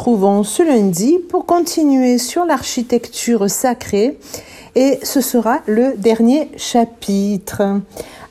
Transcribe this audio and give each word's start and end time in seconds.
retrouvons 0.00 0.44
ce 0.44 0.62
lundi 0.62 1.18
pour 1.28 1.44
continuer 1.44 2.16
sur 2.16 2.46
l'architecture 2.46 3.50
sacrée 3.50 4.16
et 4.74 4.98
ce 5.02 5.20
sera 5.20 5.58
le 5.66 5.92
dernier 5.94 6.48
chapitre. 6.56 7.82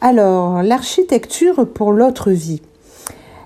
Alors, 0.02 0.64
l'architecture 0.64 1.68
pour 1.72 1.92
l'autre 1.92 2.32
vie. 2.32 2.64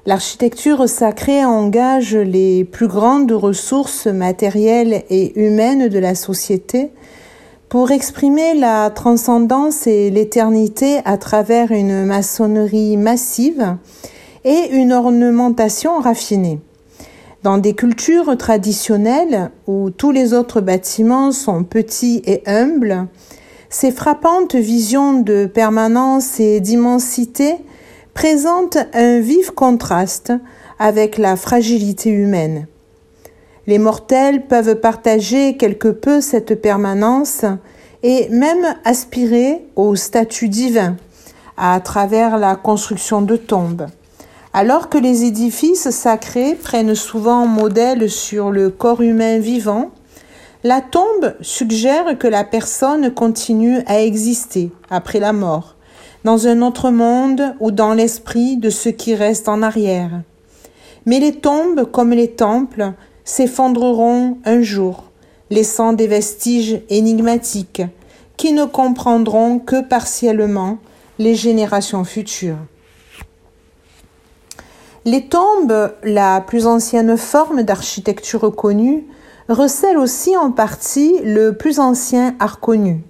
L'architecture 0.05 0.87
sacrée 0.87 1.43
engage 1.43 2.15
les 2.15 2.63
plus 2.63 2.87
grandes 2.87 3.33
ressources 3.33 4.07
matérielles 4.07 5.03
et 5.09 5.37
humaines 5.37 5.89
de 5.89 5.99
la 5.99 6.15
société 6.15 6.91
pour 7.67 7.91
exprimer 7.91 8.53
la 8.53 8.89
transcendance 8.89 9.85
et 9.85 10.09
l'éternité 10.09 11.01
à 11.03 11.17
travers 11.17 11.73
une 11.73 12.05
maçonnerie 12.05 12.95
massive 12.95 13.75
et 14.45 14.69
une 14.71 14.93
ornementation 14.93 15.99
raffinée. 15.99 16.61
Dans 17.43 17.57
des 17.57 17.73
cultures 17.73 18.37
traditionnelles 18.37 19.51
où 19.67 19.89
tous 19.89 20.11
les 20.11 20.33
autres 20.33 20.61
bâtiments 20.61 21.33
sont 21.33 21.65
petits 21.65 22.21
et 22.25 22.41
humbles, 22.45 23.07
ces 23.69 23.91
frappantes 23.91 24.55
visions 24.55 25.19
de 25.19 25.45
permanence 25.45 26.39
et 26.39 26.61
d'immensité 26.61 27.55
présentent 28.13 28.77
un 28.93 29.19
vif 29.19 29.51
contraste 29.51 30.31
avec 30.79 31.17
la 31.17 31.35
fragilité 31.35 32.11
humaine. 32.11 32.67
Les 33.67 33.77
mortels 33.77 34.47
peuvent 34.47 34.75
partager 34.75 35.57
quelque 35.57 35.89
peu 35.89 36.21
cette 36.21 36.61
permanence 36.61 37.43
et 38.03 38.29
même 38.29 38.73
aspirer 38.85 39.65
au 39.75 39.97
statut 39.97 40.47
divin 40.47 40.95
à 41.57 41.77
travers 41.81 42.37
la 42.37 42.55
construction 42.55 43.21
de 43.21 43.35
tombes. 43.35 43.87
Alors 44.55 44.87
que 44.87 44.99
les 44.99 45.23
édifices 45.23 45.89
sacrés 45.89 46.53
prennent 46.53 46.93
souvent 46.93 47.47
modèle 47.47 48.07
sur 48.07 48.51
le 48.51 48.69
corps 48.69 49.01
humain 49.01 49.39
vivant, 49.39 49.89
la 50.63 50.79
tombe 50.79 51.33
suggère 51.41 52.19
que 52.19 52.27
la 52.27 52.43
personne 52.43 53.11
continue 53.11 53.79
à 53.87 53.99
exister 54.01 54.71
après 54.91 55.19
la 55.19 55.33
mort, 55.33 55.75
dans 56.23 56.45
un 56.45 56.61
autre 56.61 56.91
monde 56.91 57.55
ou 57.59 57.71
dans 57.71 57.95
l'esprit 57.95 58.57
de 58.57 58.69
ceux 58.69 58.91
qui 58.91 59.15
restent 59.15 59.49
en 59.49 59.63
arrière. 59.63 60.21
Mais 61.07 61.19
les 61.19 61.33
tombes, 61.33 61.89
comme 61.91 62.11
les 62.11 62.29
temples, 62.29 62.93
s'effondreront 63.25 64.37
un 64.45 64.61
jour, 64.61 65.05
laissant 65.49 65.93
des 65.93 66.07
vestiges 66.07 66.79
énigmatiques 66.89 67.81
qui 68.37 68.53
ne 68.53 68.65
comprendront 68.65 69.57
que 69.57 69.81
partiellement 69.81 70.77
les 71.17 71.33
générations 71.33 72.03
futures. 72.03 72.59
Les 75.05 75.25
tombes, 75.25 75.91
la 76.03 76.39
plus 76.39 76.65
ancienne 76.65 77.17
forme 77.17 77.63
d'architecture 77.63 78.55
connue, 78.55 79.05
recèlent 79.49 79.97
aussi 79.97 80.37
en 80.37 80.49
partie 80.49 81.19
le 81.25 81.51
plus 81.51 81.79
ancien 81.79 82.35
art 82.39 82.61
connu. 82.61 83.03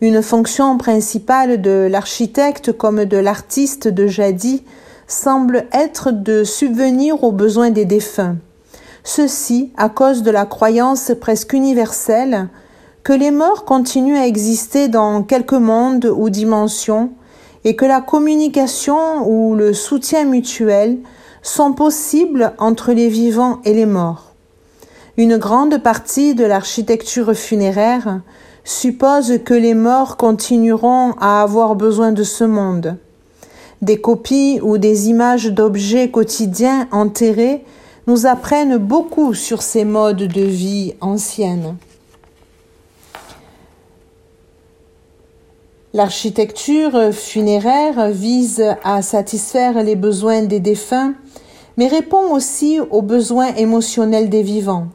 Une 0.00 0.22
fonction 0.22 0.78
principale 0.78 1.60
de 1.60 1.88
l'architecte 1.90 2.72
comme 2.72 3.04
de 3.04 3.18
l'artiste 3.18 3.86
de 3.86 4.06
jadis 4.06 4.62
semble 5.06 5.66
être 5.72 6.10
de 6.10 6.42
subvenir 6.42 7.22
aux 7.22 7.32
besoins 7.32 7.70
des 7.70 7.84
défunts. 7.84 8.36
Ceci 9.04 9.72
à 9.76 9.90
cause 9.90 10.22
de 10.22 10.30
la 10.30 10.46
croyance 10.46 11.12
presque 11.20 11.52
universelle 11.52 12.48
que 13.04 13.12
les 13.12 13.30
morts 13.30 13.66
continuent 13.66 14.16
à 14.16 14.26
exister 14.26 14.88
dans 14.88 15.22
quelque 15.22 15.54
monde 15.54 16.06
ou 16.16 16.30
dimension 16.30 17.10
et 17.64 17.76
que 17.76 17.84
la 17.84 18.00
communication 18.00 19.28
ou 19.28 19.54
le 19.54 19.74
soutien 19.74 20.24
mutuel 20.24 20.98
sont 21.46 21.72
possibles 21.72 22.52
entre 22.58 22.92
les 22.92 23.08
vivants 23.08 23.60
et 23.64 23.72
les 23.72 23.86
morts. 23.86 24.32
Une 25.16 25.36
grande 25.36 25.78
partie 25.78 26.34
de 26.34 26.44
l'architecture 26.44 27.34
funéraire 27.34 28.20
suppose 28.64 29.38
que 29.44 29.54
les 29.54 29.74
morts 29.74 30.16
continueront 30.16 31.12
à 31.20 31.42
avoir 31.42 31.76
besoin 31.76 32.12
de 32.12 32.24
ce 32.24 32.44
monde. 32.44 32.96
Des 33.80 34.00
copies 34.00 34.58
ou 34.60 34.76
des 34.76 35.08
images 35.08 35.46
d'objets 35.46 36.10
quotidiens 36.10 36.88
enterrés 36.90 37.64
nous 38.06 38.26
apprennent 38.26 38.78
beaucoup 38.78 39.32
sur 39.32 39.62
ces 39.62 39.84
modes 39.84 40.24
de 40.24 40.42
vie 40.42 40.94
anciennes. 41.00 41.76
L'architecture 45.96 47.10
funéraire 47.10 48.10
vise 48.10 48.62
à 48.84 49.00
satisfaire 49.00 49.82
les 49.82 49.96
besoins 49.96 50.42
des 50.42 50.60
défunts 50.60 51.14
mais 51.78 51.88
répond 51.88 52.34
aussi 52.34 52.78
aux 52.90 53.00
besoins 53.00 53.54
émotionnels 53.54 54.28
des 54.28 54.42
vivants. 54.42 54.88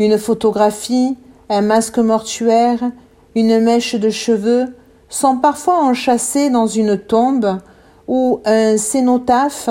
Une 0.00 0.18
photographie, 0.18 1.16
un 1.48 1.60
masque 1.60 1.98
mortuaire, 1.98 2.90
une 3.36 3.60
mèche 3.60 3.94
de 3.94 4.10
cheveux 4.10 4.74
sont 5.08 5.36
parfois 5.36 5.80
enchâssés 5.84 6.50
dans 6.50 6.66
une 6.66 6.98
tombe 6.98 7.60
ou 8.08 8.40
un 8.46 8.76
cénotaphe 8.78 9.70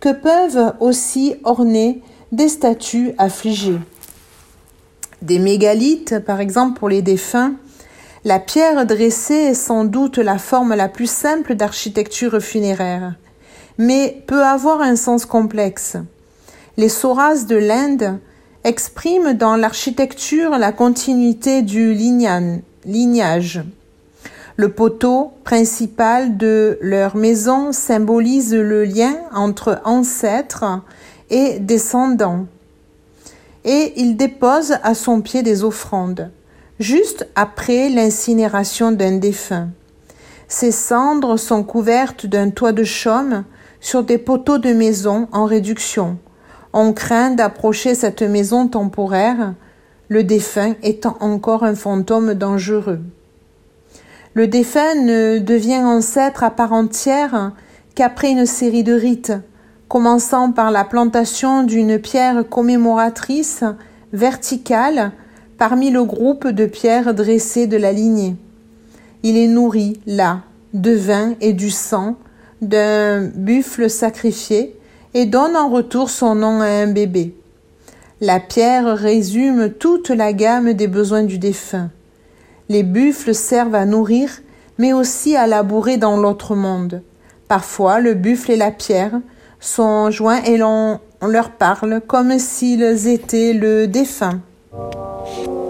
que 0.00 0.12
peuvent 0.12 0.72
aussi 0.80 1.36
orner 1.44 2.02
des 2.32 2.48
statues 2.48 3.14
affligées. 3.18 3.78
Des 5.22 5.38
mégalithes, 5.38 6.18
par 6.18 6.40
exemple 6.40 6.80
pour 6.80 6.88
les 6.88 7.02
défunts, 7.02 7.54
la 8.24 8.38
pierre 8.38 8.86
dressée 8.86 9.34
est 9.34 9.54
sans 9.54 9.84
doute 9.84 10.18
la 10.18 10.38
forme 10.38 10.74
la 10.74 10.88
plus 10.88 11.10
simple 11.10 11.54
d'architecture 11.54 12.40
funéraire 12.40 13.14
mais 13.78 14.22
peut 14.26 14.42
avoir 14.42 14.80
un 14.80 14.96
sens 14.96 15.26
complexe. 15.26 15.96
Les 16.76 16.88
Soras 16.88 17.44
de 17.48 17.56
l'Inde 17.56 18.18
expriment 18.64 19.32
dans 19.32 19.56
l'architecture 19.56 20.50
la 20.58 20.72
continuité 20.72 21.62
du 21.62 21.94
lignage. 21.94 23.62
Le 24.56 24.68
poteau 24.68 25.32
principal 25.44 26.36
de 26.36 26.78
leur 26.80 27.16
maison 27.16 27.72
symbolise 27.72 28.54
le 28.54 28.84
lien 28.84 29.16
entre 29.34 29.80
ancêtres 29.84 30.80
et 31.30 31.58
descendants. 31.58 32.46
Et 33.64 33.94
il 33.96 34.16
dépose 34.16 34.76
à 34.82 34.94
son 34.94 35.22
pied 35.22 35.42
des 35.42 35.64
offrandes, 35.64 36.30
juste 36.78 37.28
après 37.34 37.88
l'incinération 37.88 38.92
d'un 38.92 39.18
défunt. 39.18 39.68
Ces 40.48 40.70
cendres 40.70 41.38
sont 41.38 41.64
couvertes 41.64 42.26
d'un 42.26 42.50
toit 42.50 42.72
de 42.72 42.84
chaume 42.84 43.44
sur 43.80 44.02
des 44.04 44.18
poteaux 44.18 44.58
de 44.58 44.72
maison 44.72 45.28
en 45.32 45.44
réduction. 45.44 46.18
On 46.72 46.92
craint 46.92 47.30
d'approcher 47.30 47.94
cette 47.94 48.22
maison 48.22 48.68
temporaire, 48.68 49.54
le 50.08 50.24
défunt 50.24 50.74
étant 50.82 51.16
encore 51.20 51.64
un 51.64 51.74
fantôme 51.74 52.34
dangereux. 52.34 53.00
Le 54.34 54.46
défunt 54.46 54.94
ne 54.94 55.38
devient 55.38 55.82
ancêtre 55.84 56.44
à 56.44 56.50
part 56.50 56.72
entière 56.72 57.52
qu'après 57.94 58.30
une 58.30 58.46
série 58.46 58.84
de 58.84 58.94
rites, 58.94 59.32
commençant 59.88 60.52
par 60.52 60.70
la 60.70 60.84
plantation 60.84 61.62
d'une 61.62 61.98
pierre 61.98 62.48
commémoratrice 62.48 63.64
verticale 64.12 65.12
parmi 65.58 65.90
le 65.90 66.04
groupe 66.04 66.48
de 66.48 66.66
pierres 66.66 67.14
dressées 67.14 67.66
de 67.66 67.76
la 67.76 67.92
lignée. 67.92 68.36
Il 69.22 69.36
est 69.36 69.48
nourri, 69.48 70.00
là, 70.06 70.40
de 70.74 70.92
vin 70.92 71.34
et 71.40 71.52
du 71.52 71.70
sang, 71.70 72.16
d'un 72.60 73.22
buffle 73.26 73.90
sacrifié 73.90 74.76
et 75.14 75.26
donne 75.26 75.56
en 75.56 75.68
retour 75.68 76.10
son 76.10 76.34
nom 76.34 76.60
à 76.60 76.66
un 76.66 76.86
bébé. 76.86 77.34
La 78.20 78.40
pierre 78.40 78.96
résume 78.96 79.70
toute 79.70 80.10
la 80.10 80.32
gamme 80.32 80.72
des 80.74 80.86
besoins 80.86 81.24
du 81.24 81.38
défunt. 81.38 81.90
Les 82.68 82.84
buffles 82.84 83.34
servent 83.34 83.74
à 83.74 83.84
nourrir, 83.84 84.30
mais 84.78 84.92
aussi 84.92 85.36
à 85.36 85.46
labourer 85.46 85.96
dans 85.96 86.16
l'autre 86.16 86.54
monde. 86.54 87.02
Parfois, 87.48 88.00
le 88.00 88.14
buffle 88.14 88.52
et 88.52 88.56
la 88.56 88.70
pierre 88.70 89.20
sont 89.60 90.10
joints 90.10 90.42
et 90.44 90.56
l'on 90.56 91.00
leur 91.20 91.50
parle 91.50 92.00
comme 92.06 92.38
s'ils 92.38 93.08
étaient 93.08 93.52
le 93.52 93.86
défunt. 93.86 94.40
you 94.72 95.61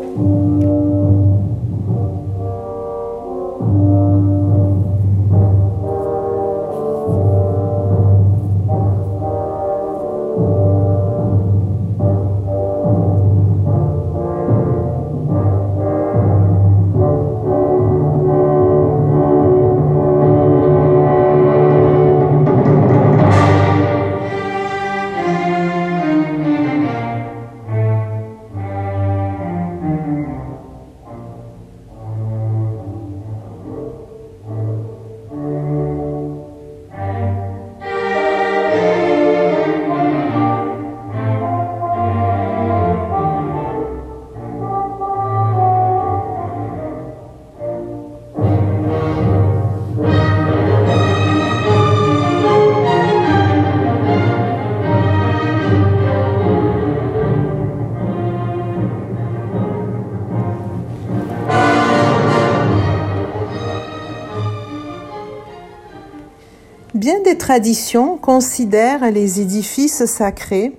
Traditions 67.53 68.17
considèrent 68.17 69.11
les 69.11 69.43
édifices 69.43 70.07
sacrés 70.07 70.73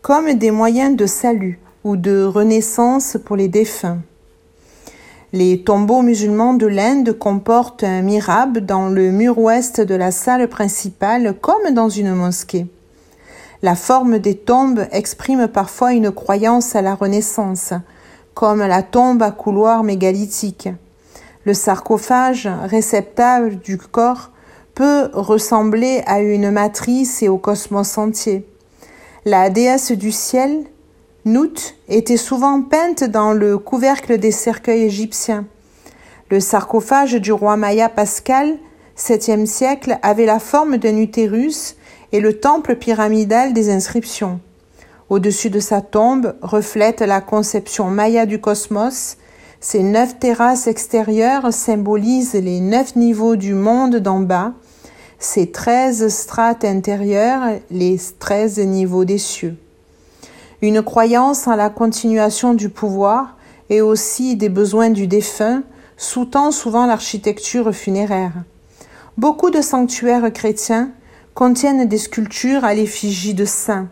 comme 0.00 0.32
des 0.34 0.52
moyens 0.52 0.94
de 0.94 1.06
salut 1.06 1.58
ou 1.82 1.96
de 1.96 2.22
renaissance 2.22 3.16
pour 3.24 3.34
les 3.34 3.48
défunts. 3.48 3.98
Les 5.32 5.64
tombeaux 5.64 6.02
musulmans 6.02 6.54
de 6.54 6.68
l'Inde 6.68 7.18
comportent 7.18 7.82
un 7.82 8.02
mirabe 8.02 8.58
dans 8.58 8.90
le 8.90 9.10
mur 9.10 9.40
ouest 9.40 9.80
de 9.80 9.96
la 9.96 10.12
salle 10.12 10.46
principale 10.46 11.34
comme 11.40 11.74
dans 11.74 11.88
une 11.88 12.14
mosquée. 12.14 12.68
La 13.62 13.74
forme 13.74 14.20
des 14.20 14.36
tombes 14.36 14.86
exprime 14.92 15.48
parfois 15.48 15.94
une 15.94 16.12
croyance 16.12 16.76
à 16.76 16.80
la 16.80 16.94
renaissance, 16.94 17.72
comme 18.34 18.60
la 18.60 18.84
tombe 18.84 19.20
à 19.20 19.32
couloir 19.32 19.82
mégalithique. 19.82 20.68
Le 21.42 21.54
sarcophage, 21.54 22.48
réceptacle 22.66 23.56
du 23.56 23.78
corps, 23.78 24.30
peut 24.78 25.10
ressembler 25.12 26.04
à 26.06 26.20
une 26.20 26.52
matrice 26.52 27.20
et 27.24 27.28
au 27.28 27.36
cosmos 27.36 27.98
entier. 27.98 28.46
La 29.24 29.50
déesse 29.50 29.90
du 29.90 30.12
ciel, 30.12 30.66
Nout 31.24 31.74
était 31.88 32.16
souvent 32.16 32.62
peinte 32.62 33.02
dans 33.02 33.32
le 33.32 33.58
couvercle 33.58 34.18
des 34.18 34.30
cercueils 34.30 34.84
égyptiens. 34.84 35.46
Le 36.30 36.38
sarcophage 36.38 37.14
du 37.14 37.32
roi 37.32 37.56
Maya 37.56 37.88
Pascal, 37.88 38.56
7e 38.96 39.46
siècle, 39.46 39.98
avait 40.02 40.26
la 40.26 40.38
forme 40.38 40.76
d'un 40.76 40.96
utérus 40.96 41.74
et 42.12 42.20
le 42.20 42.38
temple 42.38 42.76
pyramidal 42.76 43.52
des 43.52 43.70
inscriptions. 43.70 44.38
Au-dessus 45.10 45.50
de 45.50 45.58
sa 45.58 45.80
tombe 45.80 46.36
reflète 46.40 47.00
la 47.00 47.20
conception 47.20 47.90
maya 47.90 48.26
du 48.26 48.40
cosmos. 48.40 49.16
Ces 49.58 49.82
neuf 49.82 50.20
terrasses 50.20 50.68
extérieures 50.68 51.52
symbolisent 51.52 52.34
les 52.34 52.60
neuf 52.60 52.94
niveaux 52.94 53.34
du 53.34 53.54
monde 53.54 53.96
d'en 53.96 54.20
bas, 54.20 54.52
ces 55.18 55.50
treize 55.50 56.08
strates 56.08 56.64
intérieures, 56.64 57.58
les 57.70 57.98
treize 58.18 58.58
niveaux 58.58 59.04
des 59.04 59.18
cieux 59.18 59.56
une 60.60 60.82
croyance 60.82 61.46
en 61.46 61.54
la 61.54 61.70
continuation 61.70 62.54
du 62.54 62.68
pouvoir 62.68 63.36
et 63.70 63.80
aussi 63.80 64.36
des 64.36 64.48
besoins 64.48 64.90
du 64.90 65.06
défunt 65.06 65.62
sous-tend 65.96 66.50
souvent 66.50 66.86
l'architecture 66.86 67.72
funéraire. 67.72 68.32
Beaucoup 69.16 69.50
de 69.50 69.60
sanctuaires 69.60 70.32
chrétiens 70.32 70.90
contiennent 71.34 71.86
des 71.86 71.98
sculptures 71.98 72.64
à 72.64 72.74
l'effigie 72.74 73.34
de 73.34 73.44
saints, 73.44 73.88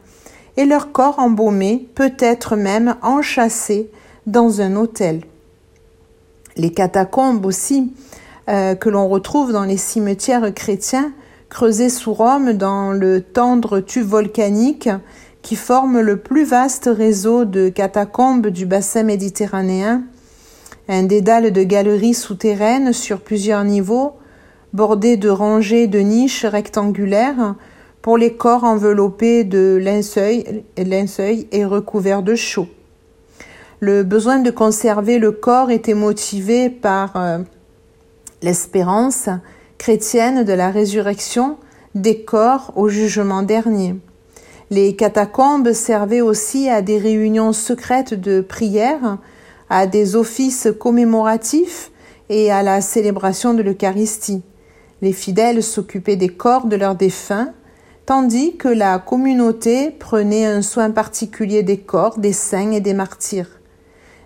et 0.56 0.64
leur 0.64 0.90
corps 0.90 1.18
embaumé 1.18 1.88
peut 1.94 2.14
être 2.18 2.56
même 2.56 2.96
enchâssé 3.02 3.90
dans 4.26 4.60
un 4.60 4.74
autel. 4.74 5.22
Les 6.56 6.72
catacombes 6.72 7.44
aussi, 7.44 7.92
euh, 8.48 8.74
que 8.74 8.88
l'on 8.88 9.08
retrouve 9.08 9.52
dans 9.52 9.64
les 9.64 9.76
cimetières 9.76 10.54
chrétiens, 10.54 11.12
creusés 11.48 11.88
sous 11.88 12.12
Rome 12.12 12.52
dans 12.52 12.92
le 12.92 13.20
tendre 13.20 13.80
tube 13.80 14.06
volcanique 14.06 14.88
qui 15.42 15.56
forme 15.56 16.00
le 16.00 16.16
plus 16.16 16.44
vaste 16.44 16.90
réseau 16.92 17.44
de 17.44 17.68
catacombes 17.68 18.48
du 18.48 18.66
bassin 18.66 19.04
méditerranéen, 19.04 20.02
un 20.88 21.02
dédale 21.04 21.52
de 21.52 21.62
galeries 21.62 22.14
souterraines 22.14 22.92
sur 22.92 23.20
plusieurs 23.20 23.64
niveaux, 23.64 24.14
bordé 24.72 25.16
de 25.16 25.28
rangées 25.28 25.86
de 25.86 26.00
niches 26.00 26.44
rectangulaires 26.44 27.54
pour 28.02 28.18
les 28.18 28.34
corps 28.34 28.64
enveloppés 28.64 29.44
de 29.44 29.80
linceuil 29.82 31.48
et 31.50 31.64
recouverts 31.64 32.22
de 32.22 32.34
chaux. 32.34 32.68
Le 33.80 34.04
besoin 34.04 34.38
de 34.38 34.50
conserver 34.50 35.18
le 35.18 35.32
corps 35.32 35.70
était 35.70 35.94
motivé 35.94 36.70
par 36.70 37.16
euh, 37.16 37.38
l'espérance 38.42 39.28
chrétienne 39.78 40.44
de 40.44 40.52
la 40.52 40.70
résurrection 40.70 41.56
des 41.94 42.22
corps 42.22 42.72
au 42.76 42.88
jugement 42.88 43.42
dernier. 43.42 43.96
Les 44.70 44.96
catacombes 44.96 45.72
servaient 45.72 46.20
aussi 46.20 46.68
à 46.68 46.82
des 46.82 46.98
réunions 46.98 47.52
secrètes 47.52 48.14
de 48.14 48.40
prière, 48.40 49.18
à 49.70 49.86
des 49.86 50.16
offices 50.16 50.68
commémoratifs 50.78 51.90
et 52.28 52.50
à 52.50 52.62
la 52.62 52.80
célébration 52.80 53.54
de 53.54 53.62
l'Eucharistie. 53.62 54.42
Les 55.02 55.12
fidèles 55.12 55.62
s'occupaient 55.62 56.16
des 56.16 56.28
corps 56.28 56.66
de 56.66 56.76
leurs 56.76 56.96
défunts, 56.96 57.52
tandis 58.06 58.56
que 58.56 58.68
la 58.68 58.98
communauté 58.98 59.90
prenait 59.90 60.46
un 60.46 60.62
soin 60.62 60.90
particulier 60.90 61.62
des 61.62 61.78
corps 61.78 62.18
des 62.18 62.32
saints 62.32 62.72
et 62.72 62.80
des 62.80 62.94
martyrs. 62.94 63.60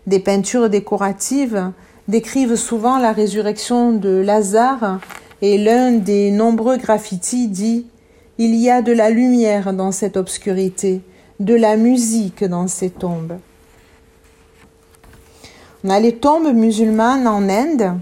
Des 0.07 0.21
peintures 0.21 0.71
décoratives 0.71 1.73
décrivent 2.11 2.57
souvent 2.57 2.99
la 2.99 3.13
résurrection 3.13 3.93
de 3.93 4.11
Lazare 4.11 5.01
et 5.41 5.57
l'un 5.57 5.93
des 5.93 6.31
nombreux 6.31 6.77
graffitis 6.77 7.49
dit 7.49 7.87
il 8.37 8.55
y 8.57 8.69
a 8.69 8.83
de 8.83 8.93
la 8.93 9.11
lumière 9.11 9.73
dans 9.73 9.93
cette 9.93 10.17
obscurité, 10.17 11.03
de 11.39 11.55
la 11.55 11.77
musique 11.77 12.45
dans 12.45 12.67
ces 12.67 12.91
tombes. 12.91 13.39
On 15.85 15.91
a 15.91 16.01
les 16.01 16.17
tombes 16.17 16.53
musulmanes 16.53 17.27
en 17.27 17.49
Inde, 17.49 17.93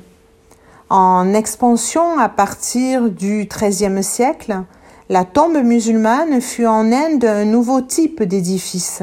en 0.91 1.35
expansion 1.35 2.19
à 2.19 2.29
partir 2.29 3.11
du 3.11 3.47
XIIIe 3.47 4.03
siècle. 4.03 4.63
La 5.09 5.25
tombe 5.25 5.63
musulmane 5.63 6.41
fut 6.41 6.67
en 6.67 6.91
Inde 6.93 7.25
un 7.25 7.45
nouveau 7.45 7.81
type 7.81 8.23
d'édifice. 8.23 9.03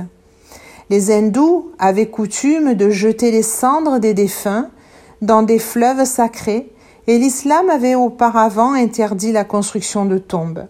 Les 0.89 1.11
hindous 1.11 1.71
avaient 1.79 2.09
coutume 2.09 2.73
de 2.73 2.89
jeter 2.89 3.31
les 3.31 3.43
cendres 3.43 3.99
des 3.99 4.13
défunts 4.13 4.69
dans 5.21 5.43
des 5.43 5.59
fleuves 5.59 6.05
sacrés 6.05 6.71
et 7.07 7.17
l'islam 7.17 7.69
avait 7.69 7.95
auparavant 7.95 8.73
interdit 8.73 9.31
la 9.31 9.43
construction 9.43 10.05
de 10.05 10.17
tombes. 10.17 10.65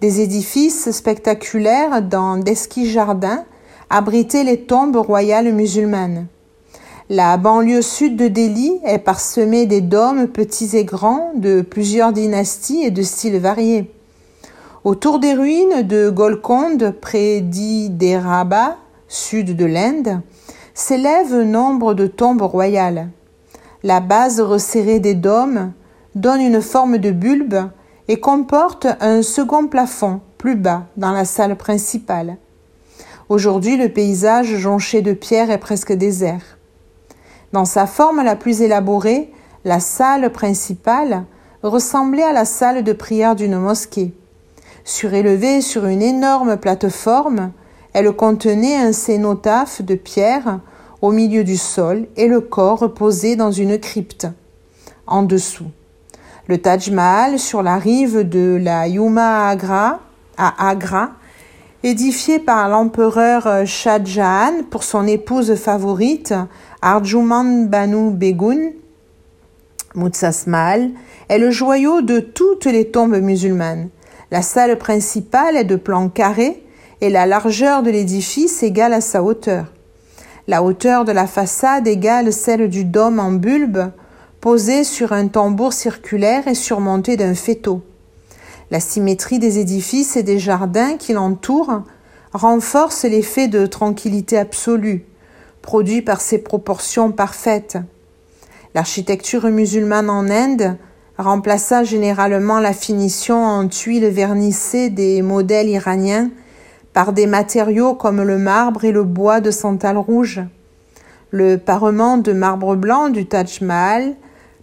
Des 0.00 0.20
édifices 0.20 0.90
spectaculaires 0.90 2.02
dans 2.02 2.36
d'esquis 2.36 2.90
jardins 2.90 3.44
abritaient 3.90 4.44
les 4.44 4.62
tombes 4.62 4.96
royales 4.96 5.52
musulmanes. 5.52 6.26
La 7.10 7.36
banlieue 7.36 7.82
sud 7.82 8.16
de 8.16 8.28
Delhi 8.28 8.80
est 8.84 8.98
parsemée 8.98 9.66
des 9.66 9.82
dômes 9.82 10.26
petits 10.26 10.76
et 10.76 10.84
grands 10.84 11.32
de 11.36 11.60
plusieurs 11.60 12.12
dynasties 12.12 12.82
et 12.82 12.90
de 12.90 13.02
styles 13.02 13.38
variés. 13.38 13.90
Autour 14.84 15.18
des 15.18 15.34
ruines 15.34 15.82
de 15.82 16.08
Golconde, 16.08 16.94
près 17.00 17.40
d'Hyderabad, 17.40 18.76
sud 19.08 19.54
de 19.54 19.64
l'Inde, 19.66 20.20
s'élèvent 20.72 21.42
nombre 21.42 21.94
de 21.94 22.06
tombes 22.06 22.42
royales. 22.42 23.10
La 23.84 24.00
base 24.00 24.40
resserrée 24.40 24.98
des 24.98 25.14
dômes 25.14 25.72
donne 26.14 26.40
une 26.40 26.62
forme 26.62 26.96
de 26.96 27.10
bulbe 27.10 27.68
et 28.08 28.18
comporte 28.18 28.86
un 29.00 29.20
second 29.20 29.66
plafond 29.66 30.22
plus 30.38 30.56
bas 30.56 30.86
dans 30.96 31.12
la 31.12 31.26
salle 31.26 31.54
principale. 31.54 32.38
Aujourd'hui, 33.28 33.76
le 33.76 33.90
paysage 33.90 34.56
jonché 34.56 35.02
de 35.02 35.12
pierres 35.12 35.50
est 35.50 35.58
presque 35.58 35.92
désert. 35.92 36.56
Dans 37.52 37.66
sa 37.66 37.86
forme 37.86 38.24
la 38.24 38.36
plus 38.36 38.62
élaborée, 38.62 39.30
la 39.66 39.80
salle 39.80 40.32
principale 40.32 41.24
ressemblait 41.62 42.22
à 42.22 42.32
la 42.32 42.46
salle 42.46 42.84
de 42.84 42.92
prière 42.94 43.36
d'une 43.36 43.58
mosquée. 43.58 44.14
Surélevée 44.84 45.60
sur 45.60 45.84
une 45.84 46.02
énorme 46.02 46.56
plateforme, 46.56 47.52
elle 47.92 48.12
contenait 48.12 48.76
un 48.76 48.92
cénotaphe 48.92 49.82
de 49.82 49.94
pierre 49.94 50.60
au 51.04 51.12
milieu 51.12 51.44
du 51.44 51.58
sol 51.58 52.06
et 52.16 52.28
le 52.28 52.40
corps 52.40 52.78
reposait 52.78 53.36
dans 53.36 53.50
une 53.50 53.78
crypte 53.78 54.26
en 55.06 55.22
dessous. 55.22 55.70
Le 56.46 56.56
Taj 56.56 56.90
Mahal 56.90 57.38
sur 57.38 57.62
la 57.62 57.76
rive 57.76 58.26
de 58.26 58.58
la 58.58 58.88
Yuma 58.88 59.48
Agra, 59.48 60.00
à 60.38 60.70
Agra, 60.70 61.10
édifié 61.82 62.38
par 62.38 62.70
l'empereur 62.70 63.66
Shah 63.66 64.02
Jahan 64.02 64.62
pour 64.70 64.82
son 64.82 65.06
épouse 65.06 65.54
favorite, 65.56 66.32
Arjuman 66.80 67.66
Banu 67.66 68.10
Begun, 68.10 68.70
Mutsas 69.94 70.44
Mahal, 70.46 70.90
est 71.28 71.38
le 71.38 71.50
joyau 71.50 72.00
de 72.00 72.18
toutes 72.18 72.64
les 72.64 72.90
tombes 72.90 73.20
musulmanes. 73.20 73.90
La 74.30 74.40
salle 74.40 74.78
principale 74.78 75.58
est 75.58 75.64
de 75.64 75.76
plan 75.76 76.08
carré 76.08 76.64
et 77.02 77.10
la 77.10 77.26
largeur 77.26 77.82
de 77.82 77.90
l'édifice 77.90 78.62
égale 78.62 78.94
à 78.94 79.02
sa 79.02 79.22
hauteur. 79.22 79.73
La 80.46 80.62
hauteur 80.62 81.06
de 81.06 81.12
la 81.12 81.26
façade 81.26 81.86
égale 81.86 82.30
celle 82.30 82.68
du 82.68 82.84
dôme 82.84 83.18
en 83.18 83.32
bulbe 83.32 83.90
posé 84.42 84.84
sur 84.84 85.14
un 85.14 85.28
tambour 85.28 85.72
circulaire 85.72 86.46
et 86.46 86.54
surmonté 86.54 87.16
d'un 87.16 87.34
féto. 87.34 87.82
La 88.70 88.78
symétrie 88.78 89.38
des 89.38 89.58
édifices 89.58 90.16
et 90.16 90.22
des 90.22 90.38
jardins 90.38 90.98
qui 90.98 91.14
l'entourent 91.14 91.82
renforce 92.34 93.04
l'effet 93.04 93.48
de 93.48 93.64
tranquillité 93.64 94.36
absolue, 94.36 95.06
produit 95.62 96.02
par 96.02 96.20
ses 96.20 96.38
proportions 96.38 97.10
parfaites. 97.10 97.78
L'architecture 98.74 99.48
musulmane 99.48 100.10
en 100.10 100.28
Inde 100.28 100.76
remplaça 101.16 101.84
généralement 101.84 102.58
la 102.60 102.74
finition 102.74 103.42
en 103.42 103.66
tuiles 103.68 104.08
vernissées 104.08 104.90
des 104.90 105.22
modèles 105.22 105.70
iraniens 105.70 106.28
par 106.94 107.12
des 107.12 107.26
matériaux 107.26 107.94
comme 107.94 108.22
le 108.22 108.38
marbre 108.38 108.84
et 108.84 108.92
le 108.92 109.04
bois 109.04 109.40
de 109.40 109.50
santal 109.50 109.98
rouge. 109.98 110.40
Le 111.30 111.56
parement 111.56 112.16
de 112.16 112.32
marbre 112.32 112.76
blanc 112.76 113.10
du 113.10 113.26
Taj 113.26 113.60
Mahal 113.60 114.14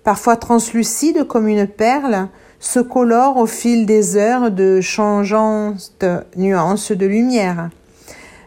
parfois 0.04 0.36
translucide 0.36 1.26
comme 1.26 1.48
une 1.48 1.68
perle, 1.68 2.28
se 2.60 2.80
colore 2.80 3.38
au 3.38 3.46
fil 3.46 3.86
des 3.86 4.18
heures 4.18 4.52
de 4.52 4.82
changeantes 4.82 6.06
nuances 6.36 6.92
de 6.92 7.06
lumière. 7.06 7.70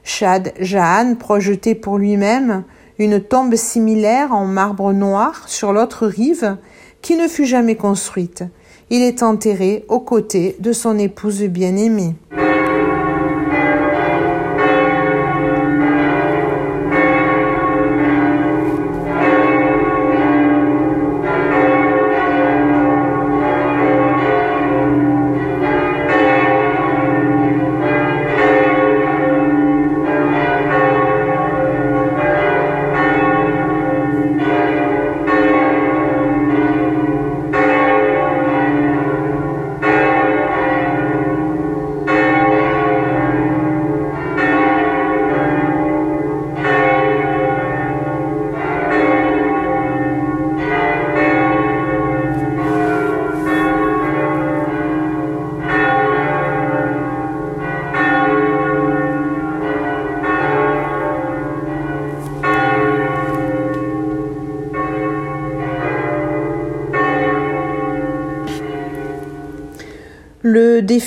Shad 0.04 0.52
Jahan 0.60 1.14
projetait 1.16 1.74
pour 1.74 1.98
lui-même 1.98 2.64
une 2.98 3.20
tombe 3.20 3.56
similaire 3.56 4.32
en 4.32 4.46
marbre 4.46 4.92
noir 4.92 5.44
sur 5.48 5.72
l'autre 5.72 6.06
rive 6.06 6.56
qui 7.02 7.16
ne 7.16 7.26
fut 7.26 7.46
jamais 7.46 7.74
construite. 7.74 8.44
Il 8.90 9.02
est 9.02 9.22
enterré 9.22 9.84
aux 9.88 10.00
côtés 10.00 10.56
de 10.60 10.72
son 10.72 10.98
épouse 10.98 11.42
bien-aimée. 11.42 12.14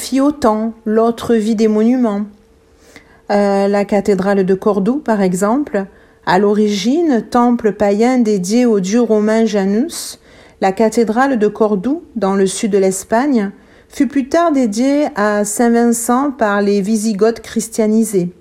Défi 0.07 0.21
au 0.21 0.31
temps, 0.31 0.73
l'autre 0.85 1.35
vie 1.35 1.55
des 1.55 1.67
monuments. 1.67 2.21
Euh, 3.29 3.67
la 3.67 3.83
cathédrale 3.83 4.45
de 4.45 4.53
Cordoue, 4.53 4.99
par 4.99 5.21
exemple, 5.21 5.85
à 6.25 6.39
l'origine, 6.39 7.25
temple 7.29 7.73
païen 7.73 8.19
dédié 8.19 8.65
au 8.65 8.79
dieu 8.79 9.01
romain 9.01 9.45
Janus, 9.45 10.19
la 10.61 10.71
cathédrale 10.71 11.37
de 11.37 11.47
Cordoue, 11.49 12.03
dans 12.15 12.35
le 12.35 12.47
sud 12.47 12.71
de 12.71 12.77
l'Espagne, 12.77 13.51
fut 13.89 14.07
plus 14.07 14.29
tard 14.29 14.53
dédiée 14.53 15.07
à 15.17 15.43
Saint 15.43 15.71
Vincent 15.71 16.31
par 16.31 16.61
les 16.61 16.81
Wisigoths 16.81 17.41
christianisés. 17.41 18.31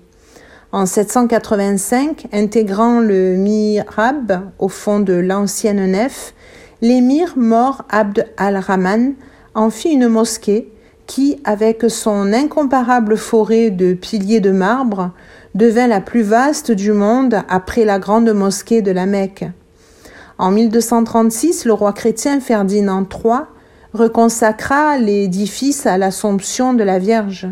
En 0.71 0.85
785, 0.85 2.27
intégrant 2.31 3.01
le 3.01 3.35
mihrab 3.35 4.51
au 4.57 4.69
fond 4.69 5.01
de 5.01 5.15
l'ancienne 5.15 5.91
nef, 5.91 6.33
l'émir 6.81 7.33
mort 7.35 7.83
Abd 7.89 8.25
al-Rahman 8.37 9.15
en 9.53 9.69
fit 9.69 9.91
une 9.91 10.07
mosquée 10.07 10.71
qui, 11.07 11.39
avec 11.45 11.85
son 11.89 12.33
incomparable 12.33 13.17
forêt 13.17 13.71
de 13.71 13.93
piliers 13.93 14.41
de 14.41 14.51
marbre, 14.51 15.11
devint 15.55 15.87
la 15.87 16.01
plus 16.01 16.21
vaste 16.21 16.71
du 16.71 16.91
monde 16.91 17.41
après 17.49 17.85
la 17.85 17.97
grande 17.97 18.29
mosquée 18.29 18.81
de 18.81 18.91
la 18.91 19.05
Mecque. 19.05 19.45
En 20.37 20.51
1236, 20.51 21.65
le 21.65 21.73
roi 21.73 21.93
chrétien 21.93 22.39
Ferdinand 22.39 23.03
III 23.03 23.45
reconsacra 23.93 24.97
l'édifice 24.97 25.87
à 25.87 25.97
l'Assomption 25.97 26.73
de 26.73 26.83
la 26.83 26.99
Vierge. 26.99 27.47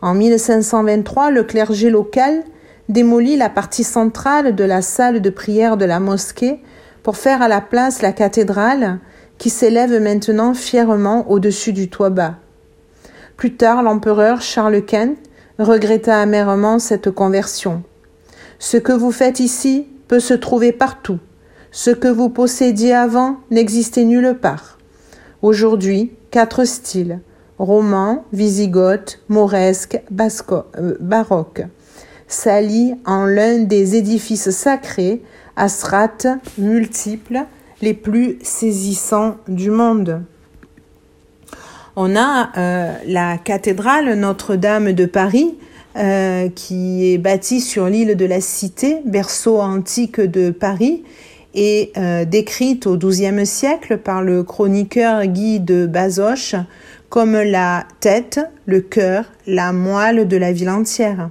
En 0.00 0.14
1523, 0.14 1.30
le 1.30 1.44
clergé 1.44 1.90
local 1.90 2.42
démolit 2.88 3.36
la 3.36 3.48
partie 3.48 3.84
centrale 3.84 4.56
de 4.56 4.64
la 4.64 4.82
salle 4.82 5.20
de 5.20 5.30
prière 5.30 5.76
de 5.76 5.84
la 5.84 6.00
mosquée 6.00 6.60
pour 7.04 7.16
faire 7.16 7.40
à 7.42 7.48
la 7.48 7.60
place 7.60 8.02
la 8.02 8.12
cathédrale 8.12 8.98
qui 9.38 9.50
s'élève 9.50 10.00
maintenant 10.00 10.54
fièrement 10.54 11.30
au-dessus 11.30 11.72
du 11.72 11.88
toit 11.88 12.10
bas. 12.10 12.41
Plus 13.36 13.56
tard, 13.56 13.82
l'empereur 13.82 14.40
Charles 14.40 14.84
Quint 14.84 15.14
regretta 15.58 16.20
amèrement 16.20 16.78
cette 16.78 17.10
conversion. 17.10 17.82
Ce 18.58 18.76
que 18.76 18.92
vous 18.92 19.12
faites 19.12 19.40
ici 19.40 19.86
peut 20.08 20.20
se 20.20 20.34
trouver 20.34 20.72
partout. 20.72 21.18
Ce 21.70 21.90
que 21.90 22.08
vous 22.08 22.28
possédiez 22.28 22.94
avant 22.94 23.38
n'existait 23.50 24.04
nulle 24.04 24.36
part. 24.40 24.78
Aujourd'hui, 25.42 26.12
quatre 26.30 26.64
styles 26.64 27.20
roman, 27.58 28.24
wisigoth, 28.32 29.20
mauresque, 29.28 30.00
euh, 30.10 30.96
baroque 31.00 31.62
s'allient 32.26 32.96
en 33.04 33.24
l'un 33.26 33.58
des 33.58 33.96
édifices 33.96 34.50
sacrés 34.50 35.22
à 35.54 35.68
strates 35.68 36.26
multiples 36.58 37.44
les 37.82 37.94
plus 37.94 38.38
saisissants 38.42 39.36
du 39.48 39.70
monde 39.70 40.22
on 41.96 42.16
a 42.16 42.50
euh, 42.56 42.94
la 43.06 43.38
cathédrale 43.38 44.14
Notre-Dame 44.14 44.92
de 44.92 45.06
Paris, 45.06 45.54
euh, 45.96 46.48
qui 46.54 47.12
est 47.12 47.18
bâtie 47.18 47.60
sur 47.60 47.86
l'île 47.86 48.16
de 48.16 48.24
la 48.24 48.40
Cité, 48.40 48.98
berceau 49.04 49.60
antique 49.60 50.20
de 50.20 50.50
Paris, 50.50 51.04
et 51.54 51.92
euh, 51.98 52.24
décrite 52.24 52.86
au 52.86 52.96
XIIe 52.96 53.44
siècle 53.44 53.98
par 53.98 54.22
le 54.22 54.42
chroniqueur 54.42 55.26
Guy 55.26 55.60
de 55.60 55.86
Bazoches 55.86 56.56
comme 57.10 57.34
la 57.34 57.84
tête, 58.00 58.40
le 58.64 58.80
cœur, 58.80 59.26
la 59.46 59.74
moelle 59.74 60.26
de 60.26 60.36
la 60.38 60.50
ville 60.50 60.70
entière. 60.70 61.28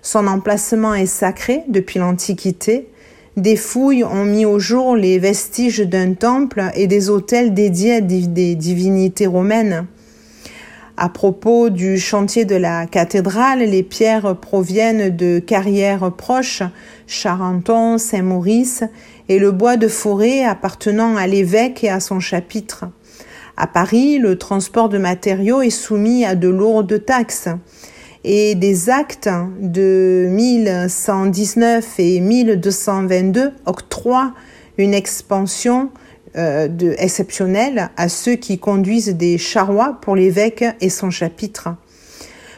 Son 0.00 0.26
emplacement 0.26 0.94
est 0.94 1.04
sacré 1.04 1.62
depuis 1.68 1.98
l'Antiquité. 1.98 2.88
Des 3.40 3.56
fouilles 3.56 4.04
ont 4.04 4.26
mis 4.26 4.44
au 4.44 4.58
jour 4.58 4.96
les 4.96 5.18
vestiges 5.18 5.80
d'un 5.80 6.12
temple 6.12 6.62
et 6.74 6.86
des 6.86 7.08
hôtels 7.08 7.54
dédiés 7.54 7.94
à 7.94 8.00
des 8.02 8.54
divinités 8.54 9.26
romaines. 9.26 9.86
À 10.98 11.08
propos 11.08 11.70
du 11.70 11.98
chantier 11.98 12.44
de 12.44 12.54
la 12.54 12.84
cathédrale, 12.84 13.60
les 13.60 13.82
pierres 13.82 14.36
proviennent 14.36 15.16
de 15.16 15.38
carrières 15.38 16.12
proches, 16.12 16.62
Charenton, 17.06 17.96
Saint-Maurice, 17.96 18.84
et 19.30 19.38
le 19.38 19.52
bois 19.52 19.78
de 19.78 19.88
forêt 19.88 20.44
appartenant 20.44 21.16
à 21.16 21.26
l'évêque 21.26 21.82
et 21.82 21.88
à 21.88 22.00
son 22.00 22.20
chapitre. 22.20 22.84
À 23.56 23.66
Paris, 23.66 24.18
le 24.18 24.36
transport 24.36 24.90
de 24.90 24.98
matériaux 24.98 25.62
est 25.62 25.70
soumis 25.70 26.26
à 26.26 26.34
de 26.34 26.48
lourdes 26.48 27.06
taxes 27.06 27.48
et 28.24 28.54
des 28.54 28.90
actes 28.90 29.28
de 29.60 30.26
1119 30.30 31.98
et 31.98 32.20
1222 32.20 33.52
octroient 33.66 34.34
une 34.78 34.94
expansion 34.94 35.90
euh, 36.36 36.68
de, 36.68 36.94
exceptionnel 36.98 37.90
à 37.96 38.08
ceux 38.08 38.36
qui 38.36 38.58
conduisent 38.58 39.16
des 39.16 39.38
charrois 39.38 39.98
pour 40.00 40.16
l'évêque 40.16 40.64
et 40.80 40.88
son 40.88 41.10
chapitre. 41.10 41.70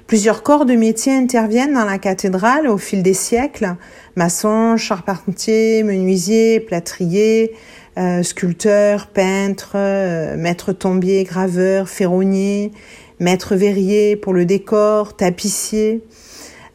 Plusieurs 0.07 0.43
corps 0.43 0.67
de 0.67 0.75
métiers 0.75 1.15
interviennent 1.15 1.73
dans 1.73 1.87
la 1.87 1.99
cathédrale 1.99 2.69
au 2.69 2.77
fil 2.77 3.03
des 3.03 3.15
siècles. 3.15 3.77
Maçons, 4.15 4.77
charpentiers, 4.77 5.83
menuisiers, 5.85 6.61
plâtriers, 6.61 7.55
euh, 7.99 8.23
sculpteurs, 8.23 9.07
peintres, 9.07 9.73
euh, 9.77 10.37
maîtres 10.37 10.73
tombiers, 10.73 11.25
graveurs, 11.25 11.89
ferronniers, 11.89 12.73
maîtres 13.23 13.55
verriers 13.55 14.17
pour 14.17 14.35
le 14.35 14.45
décor, 14.45 15.17
tapissiers. 15.17 16.03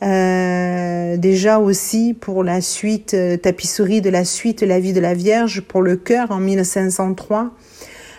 Euh, 0.03 1.17
déjà 1.17 1.59
aussi 1.59 2.15
pour 2.19 2.43
la 2.43 2.61
suite, 2.61 3.13
euh, 3.13 3.35
tapisserie 3.35 4.01
de 4.01 4.09
la 4.09 4.25
suite 4.25 4.61
La 4.61 4.79
vie 4.79 4.93
de 4.93 4.99
la 4.99 5.13
Vierge 5.13 5.61
pour 5.61 5.81
le 5.81 5.95
chœur 5.97 6.31
en 6.31 6.37
1503. 6.37 7.51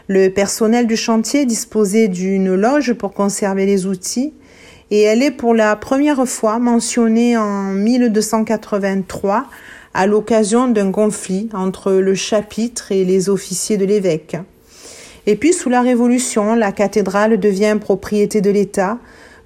Le 0.08 0.28
personnel 0.28 0.86
du 0.86 0.96
chantier 0.96 1.46
disposait 1.46 2.08
d'une 2.08 2.54
loge 2.54 2.94
pour 2.94 3.12
conserver 3.12 3.64
les 3.66 3.86
outils 3.86 4.32
et 4.90 5.02
elle 5.02 5.22
est 5.22 5.30
pour 5.30 5.54
la 5.54 5.76
première 5.76 6.26
fois 6.26 6.58
mentionnée 6.58 7.36
en 7.36 7.72
1283 7.72 9.46
à 9.94 10.06
l'occasion 10.06 10.68
d'un 10.68 10.90
conflit 10.90 11.48
entre 11.52 11.92
le 11.92 12.14
chapitre 12.14 12.90
et 12.90 13.04
les 13.04 13.28
officiers 13.28 13.76
de 13.76 13.84
l'évêque. 13.84 14.36
Et 15.30 15.36
puis 15.36 15.52
sous 15.52 15.68
la 15.68 15.82
Révolution, 15.82 16.54
la 16.54 16.72
cathédrale 16.72 17.38
devient 17.38 17.76
propriété 17.78 18.40
de 18.40 18.48
l'État 18.48 18.98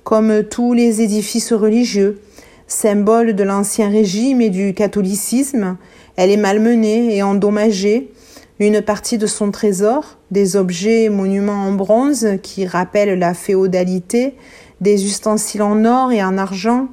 comme 0.04 0.44
tous 0.44 0.74
les 0.74 1.02
édifices 1.02 1.52
religieux, 1.52 2.20
symbole 2.68 3.34
de 3.34 3.42
l'ancien 3.42 3.88
régime 3.88 4.40
et 4.40 4.48
du 4.48 4.74
catholicisme, 4.74 5.76
elle 6.14 6.30
est 6.30 6.36
malmenée 6.36 7.16
et 7.16 7.24
endommagée. 7.24 8.12
Une 8.60 8.80
partie 8.80 9.18
de 9.18 9.26
son 9.26 9.50
trésor, 9.50 10.18
des 10.30 10.54
objets 10.54 11.02
et 11.02 11.08
monuments 11.08 11.66
en 11.66 11.72
bronze 11.72 12.28
qui 12.44 12.64
rappellent 12.64 13.18
la 13.18 13.34
féodalité, 13.34 14.36
des 14.80 15.04
ustensiles 15.04 15.62
en 15.62 15.84
or 15.84 16.12
et 16.12 16.22
en 16.22 16.38
argent, 16.38 16.90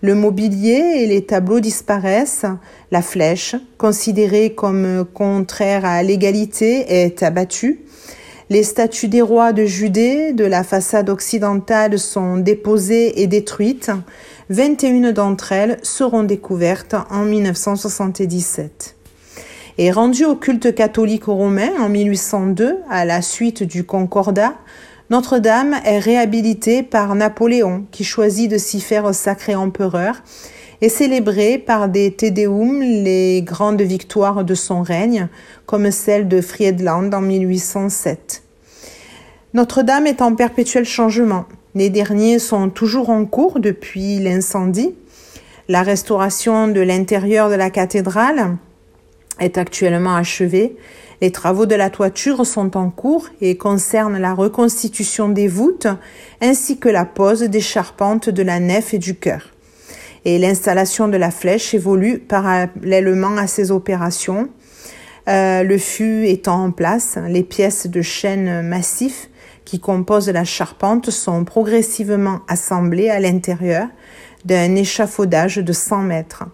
le 0.00 0.14
mobilier 0.14 0.98
et 0.98 1.06
les 1.06 1.24
tableaux 1.24 1.58
disparaissent, 1.58 2.46
la 2.92 3.02
flèche, 3.02 3.56
considérée 3.78 4.54
comme 4.54 5.04
contraire 5.12 5.84
à 5.84 6.04
l'égalité, 6.04 7.02
est 7.02 7.24
abattue, 7.24 7.80
Les 8.50 8.62
statues 8.62 9.08
des 9.08 9.20
rois 9.20 9.52
de 9.52 9.66
Judée 9.66 10.32
de 10.32 10.46
la 10.46 10.64
façade 10.64 11.10
occidentale 11.10 11.98
sont 11.98 12.38
déposées 12.38 13.20
et 13.20 13.26
détruites. 13.26 13.90
21 14.48 15.12
d'entre 15.12 15.52
elles 15.52 15.78
seront 15.82 16.22
découvertes 16.22 16.94
en 17.10 17.26
1977. 17.26 18.96
Et 19.76 19.90
rendu 19.90 20.24
au 20.24 20.34
culte 20.34 20.74
catholique 20.74 21.26
romain 21.26 21.68
en 21.78 21.90
1802 21.90 22.78
à 22.88 23.04
la 23.04 23.20
suite 23.20 23.64
du 23.64 23.84
Concordat, 23.84 24.54
Notre-Dame 25.10 25.76
est 25.84 25.98
réhabilitée 25.98 26.82
par 26.82 27.14
Napoléon 27.14 27.84
qui 27.90 28.02
choisit 28.02 28.50
de 28.50 28.56
s'y 28.56 28.80
faire 28.80 29.14
sacré 29.14 29.56
empereur 29.56 30.22
et 30.80 30.88
célébrée 30.88 31.58
par 31.58 31.88
des 31.88 32.12
Tédéum 32.12 32.80
les 32.80 33.42
grandes 33.42 33.82
victoires 33.82 34.44
de 34.44 34.54
son 34.54 34.82
règne, 34.82 35.28
comme 35.66 35.90
celle 35.90 36.28
de 36.28 36.40
Friedland 36.40 37.12
en 37.12 37.20
1807. 37.20 38.42
Notre-Dame 39.54 40.06
est 40.06 40.22
en 40.22 40.34
perpétuel 40.34 40.84
changement. 40.84 41.46
Les 41.74 41.90
derniers 41.90 42.38
sont 42.38 42.70
toujours 42.70 43.10
en 43.10 43.24
cours 43.24 43.60
depuis 43.60 44.18
l'incendie. 44.18 44.94
La 45.68 45.82
restauration 45.82 46.68
de 46.68 46.80
l'intérieur 46.80 47.50
de 47.50 47.54
la 47.54 47.70
cathédrale 47.70 48.56
est 49.40 49.58
actuellement 49.58 50.14
achevée. 50.14 50.76
Les 51.20 51.32
travaux 51.32 51.66
de 51.66 51.74
la 51.74 51.90
toiture 51.90 52.46
sont 52.46 52.76
en 52.76 52.90
cours 52.90 53.28
et 53.40 53.56
concernent 53.56 54.18
la 54.18 54.34
reconstitution 54.34 55.28
des 55.28 55.48
voûtes 55.48 55.88
ainsi 56.40 56.78
que 56.78 56.88
la 56.88 57.04
pose 57.04 57.42
des 57.42 57.60
charpentes 57.60 58.30
de 58.30 58.42
la 58.42 58.60
nef 58.60 58.94
et 58.94 58.98
du 58.98 59.16
chœur 59.16 59.50
et 60.24 60.38
l'installation 60.38 61.08
de 61.08 61.16
la 61.16 61.30
flèche 61.30 61.74
évolue 61.74 62.18
parallèlement 62.18 63.36
à 63.36 63.46
ces 63.46 63.70
opérations. 63.70 64.48
Euh, 65.28 65.62
le 65.62 65.78
fût 65.78 66.26
étant 66.26 66.64
en 66.64 66.70
place, 66.70 67.18
les 67.28 67.42
pièces 67.42 67.86
de 67.86 68.02
chêne 68.02 68.62
massif 68.62 69.28
qui 69.64 69.80
composent 69.80 70.30
la 70.30 70.44
charpente 70.44 71.10
sont 71.10 71.44
progressivement 71.44 72.40
assemblées 72.48 73.10
à 73.10 73.20
l'intérieur 73.20 73.88
d'un 74.44 74.74
échafaudage 74.74 75.56
de 75.56 75.72
100 75.72 75.98
mètres 76.02 76.44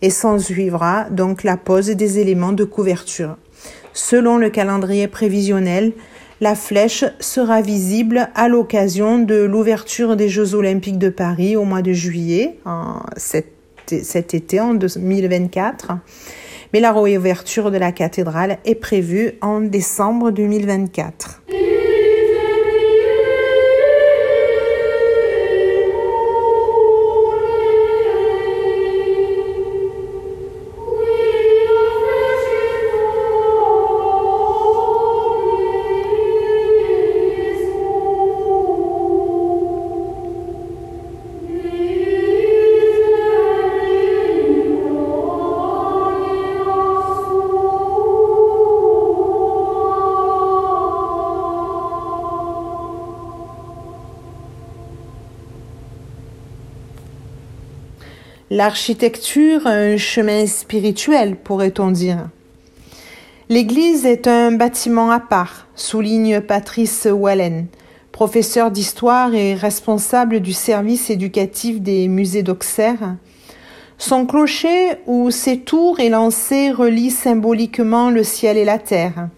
et 0.00 0.08
s'en 0.08 0.38
suivra 0.38 1.04
donc 1.10 1.44
la 1.44 1.58
pose 1.58 1.88
des 1.88 2.18
éléments 2.18 2.52
de 2.52 2.64
couverture. 2.64 3.36
Selon 3.92 4.38
le 4.38 4.48
calendrier 4.48 5.06
prévisionnel, 5.06 5.92
la 6.42 6.56
flèche 6.56 7.04
sera 7.20 7.62
visible 7.62 8.28
à 8.34 8.48
l'occasion 8.48 9.20
de 9.20 9.44
l'ouverture 9.44 10.16
des 10.16 10.28
Jeux 10.28 10.56
olympiques 10.56 10.98
de 10.98 11.08
Paris 11.08 11.54
au 11.54 11.62
mois 11.62 11.82
de 11.82 11.92
juillet, 11.92 12.56
cet, 13.16 14.34
été 14.34 14.58
en 14.58 14.74
2024. 14.74 15.92
Mais 16.74 16.80
la 16.80 16.90
réouverture 16.90 17.70
de 17.70 17.78
la 17.78 17.92
cathédrale 17.92 18.58
est 18.64 18.74
prévue 18.74 19.34
en 19.40 19.60
décembre 19.60 20.32
2024. 20.32 21.42
L'architecture, 58.54 59.66
un 59.66 59.96
chemin 59.96 60.46
spirituel, 60.46 61.36
pourrait-on 61.36 61.90
dire. 61.90 62.28
L'église 63.48 64.04
est 64.04 64.26
un 64.26 64.52
bâtiment 64.52 65.10
à 65.10 65.20
part, 65.20 65.68
souligne 65.74 66.42
Patrice 66.42 67.08
Wallen, 67.10 67.68
professeur 68.12 68.70
d'histoire 68.70 69.34
et 69.34 69.54
responsable 69.54 70.40
du 70.40 70.52
service 70.52 71.08
éducatif 71.08 71.80
des 71.80 72.08
musées 72.08 72.42
d'Auxerre. 72.42 73.16
Son 73.96 74.26
clocher 74.26 74.98
où 75.06 75.30
ses 75.30 75.60
tours 75.60 75.98
élancées 75.98 76.72
relient 76.72 77.10
symboliquement 77.10 78.10
le 78.10 78.22
ciel 78.22 78.58
et 78.58 78.66
la 78.66 78.78
terre, 78.78 79.30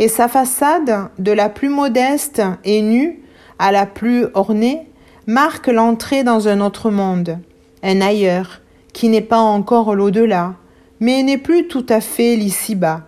et 0.00 0.08
sa 0.08 0.26
façade, 0.26 1.08
de 1.20 1.30
la 1.30 1.50
plus 1.50 1.68
modeste 1.68 2.42
et 2.64 2.82
nue 2.82 3.22
à 3.60 3.70
la 3.70 3.86
plus 3.86 4.26
ornée, 4.34 4.88
marque 5.28 5.68
l'entrée 5.68 6.24
dans 6.24 6.48
un 6.48 6.60
autre 6.60 6.90
monde 6.90 7.38
un 7.82 8.00
ailleurs, 8.00 8.60
qui 8.92 9.08
n'est 9.08 9.20
pas 9.20 9.38
encore 9.38 9.94
l'au-delà, 9.94 10.54
mais 11.00 11.22
n'est 11.22 11.38
plus 11.38 11.68
tout 11.68 11.86
à 11.88 12.00
fait 12.00 12.36
l'ici-bas. 12.36 13.06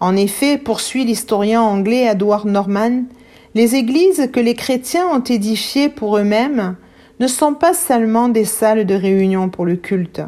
En 0.00 0.16
effet, 0.16 0.58
poursuit 0.58 1.04
l'historien 1.04 1.62
anglais 1.62 2.04
Edward 2.10 2.46
Norman, 2.46 3.04
les 3.54 3.74
églises 3.74 4.30
que 4.32 4.40
les 4.40 4.54
chrétiens 4.54 5.06
ont 5.06 5.20
édifiées 5.20 5.88
pour 5.88 6.16
eux-mêmes 6.16 6.76
ne 7.20 7.26
sont 7.26 7.54
pas 7.54 7.74
seulement 7.74 8.28
des 8.28 8.44
salles 8.44 8.86
de 8.86 8.94
réunion 8.94 9.48
pour 9.48 9.64
le 9.64 9.76
culte. 9.76 10.22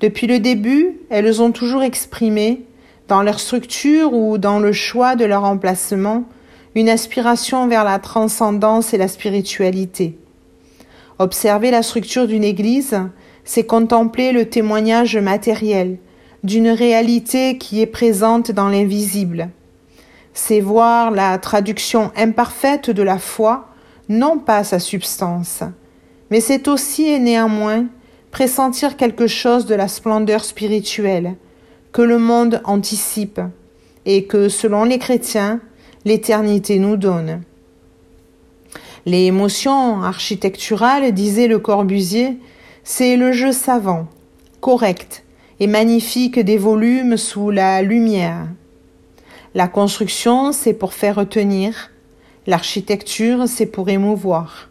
Depuis 0.00 0.26
le 0.26 0.40
début, 0.40 0.98
elles 1.10 1.40
ont 1.40 1.52
toujours 1.52 1.82
exprimé, 1.82 2.62
dans 3.08 3.22
leur 3.22 3.38
structure 3.38 4.12
ou 4.12 4.36
dans 4.36 4.58
le 4.58 4.72
choix 4.72 5.14
de 5.14 5.24
leur 5.24 5.44
emplacement, 5.44 6.24
une 6.74 6.88
aspiration 6.88 7.68
vers 7.68 7.84
la 7.84 7.98
transcendance 7.98 8.92
et 8.92 8.98
la 8.98 9.08
spiritualité. 9.08 10.18
Observer 11.18 11.70
la 11.70 11.82
structure 11.82 12.26
d'une 12.26 12.44
église, 12.44 12.98
c'est 13.44 13.64
contempler 13.64 14.32
le 14.32 14.48
témoignage 14.50 15.16
matériel 15.16 15.98
d'une 16.44 16.68
réalité 16.68 17.56
qui 17.56 17.80
est 17.80 17.86
présente 17.86 18.50
dans 18.50 18.68
l'invisible. 18.68 19.48
C'est 20.34 20.60
voir 20.60 21.10
la 21.10 21.38
traduction 21.38 22.12
imparfaite 22.16 22.90
de 22.90 23.02
la 23.02 23.18
foi, 23.18 23.68
non 24.08 24.38
pas 24.38 24.62
sa 24.62 24.78
substance, 24.78 25.62
mais 26.30 26.40
c'est 26.40 26.68
aussi 26.68 27.08
et 27.08 27.18
néanmoins 27.18 27.86
pressentir 28.30 28.98
quelque 28.98 29.26
chose 29.26 29.64
de 29.64 29.74
la 29.74 29.88
splendeur 29.88 30.44
spirituelle 30.44 31.36
que 31.92 32.02
le 32.02 32.18
monde 32.18 32.60
anticipe 32.64 33.40
et 34.04 34.24
que, 34.24 34.50
selon 34.50 34.84
les 34.84 34.98
chrétiens, 34.98 35.60
l'éternité 36.04 36.78
nous 36.78 36.98
donne. 36.98 37.40
Les 39.06 39.26
émotions 39.26 40.02
architecturales, 40.02 41.12
disait 41.12 41.46
Le 41.46 41.60
Corbusier, 41.60 42.38
c'est 42.82 43.16
le 43.16 43.30
jeu 43.30 43.52
savant, 43.52 44.08
correct 44.60 45.22
et 45.60 45.68
magnifique 45.68 46.40
des 46.40 46.58
volumes 46.58 47.16
sous 47.16 47.50
la 47.50 47.82
lumière. 47.82 48.48
La 49.54 49.68
construction, 49.68 50.50
c'est 50.50 50.72
pour 50.72 50.92
faire 50.92 51.14
retenir, 51.14 51.92
l'architecture, 52.48 53.44
c'est 53.46 53.66
pour 53.66 53.88
émouvoir. 53.88 54.70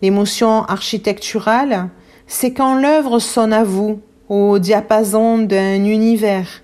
L'émotion 0.00 0.62
architecturale, 0.66 1.88
c'est 2.28 2.52
quand 2.52 2.76
l'œuvre 2.76 3.18
sonne 3.18 3.52
à 3.52 3.64
vous, 3.64 4.00
au 4.28 4.60
diapason 4.60 5.38
d'un 5.38 5.84
univers 5.84 6.62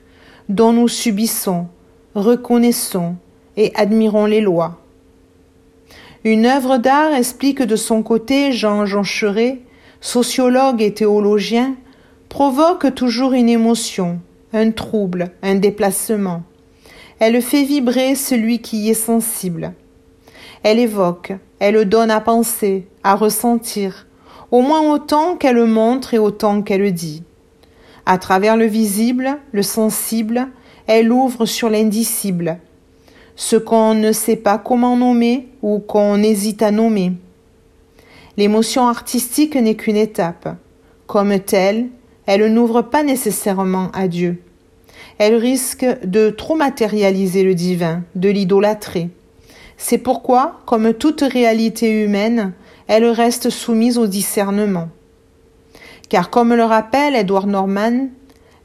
dont 0.48 0.72
nous 0.72 0.86
subissons, 0.86 1.66
reconnaissons 2.14 3.16
et 3.56 3.72
admirons 3.74 4.26
les 4.26 4.40
lois. 4.40 4.78
Une 6.26 6.44
œuvre 6.44 6.78
d'art 6.78 7.14
explique 7.14 7.62
de 7.62 7.76
son 7.76 8.02
côté 8.02 8.50
Jean 8.50 8.84
Joncheret, 8.84 9.60
sociologue 10.00 10.82
et 10.82 10.92
théologien, 10.92 11.76
provoque 12.28 12.92
toujours 12.96 13.32
une 13.32 13.48
émotion, 13.48 14.18
un 14.52 14.72
trouble, 14.72 15.30
un 15.44 15.54
déplacement. 15.54 16.42
Elle 17.20 17.40
fait 17.40 17.62
vibrer 17.62 18.16
celui 18.16 18.58
qui 18.58 18.78
y 18.78 18.90
est 18.90 18.94
sensible. 18.94 19.72
Elle 20.64 20.80
évoque, 20.80 21.32
elle 21.60 21.88
donne 21.88 22.10
à 22.10 22.20
penser, 22.20 22.88
à 23.04 23.14
ressentir, 23.14 24.08
au 24.50 24.62
moins 24.62 24.82
autant 24.94 25.36
qu'elle 25.36 25.64
montre 25.64 26.12
et 26.12 26.18
autant 26.18 26.60
qu'elle 26.62 26.92
dit. 26.92 27.22
À 28.04 28.18
travers 28.18 28.56
le 28.56 28.66
visible, 28.66 29.38
le 29.52 29.62
sensible, 29.62 30.48
elle 30.88 31.12
ouvre 31.12 31.46
sur 31.46 31.70
l'indicible, 31.70 32.58
ce 33.36 33.56
qu'on 33.56 33.94
ne 33.94 34.12
sait 34.12 34.36
pas 34.36 34.58
comment 34.58 34.96
nommer 34.96 35.48
ou 35.62 35.78
qu'on 35.78 36.22
hésite 36.22 36.62
à 36.62 36.70
nommer. 36.70 37.12
L'émotion 38.36 38.88
artistique 38.88 39.54
n'est 39.54 39.76
qu'une 39.76 39.96
étape. 39.96 40.56
Comme 41.06 41.38
telle, 41.38 41.86
elle 42.26 42.52
n'ouvre 42.52 42.82
pas 42.82 43.02
nécessairement 43.02 43.90
à 43.92 44.08
Dieu. 44.08 44.42
Elle 45.18 45.36
risque 45.36 45.86
de 46.04 46.30
trop 46.30 46.56
matérialiser 46.56 47.42
le 47.42 47.54
divin, 47.54 48.02
de 48.14 48.28
l'idolâtrer. 48.28 49.10
C'est 49.76 49.98
pourquoi, 49.98 50.60
comme 50.66 50.94
toute 50.94 51.20
réalité 51.20 52.04
humaine, 52.04 52.52
elle 52.88 53.06
reste 53.06 53.50
soumise 53.50 53.98
au 53.98 54.06
discernement. 54.06 54.88
Car 56.08 56.30
comme 56.30 56.54
le 56.54 56.64
rappelle 56.64 57.14
Edward 57.14 57.48
Norman, 57.48 58.08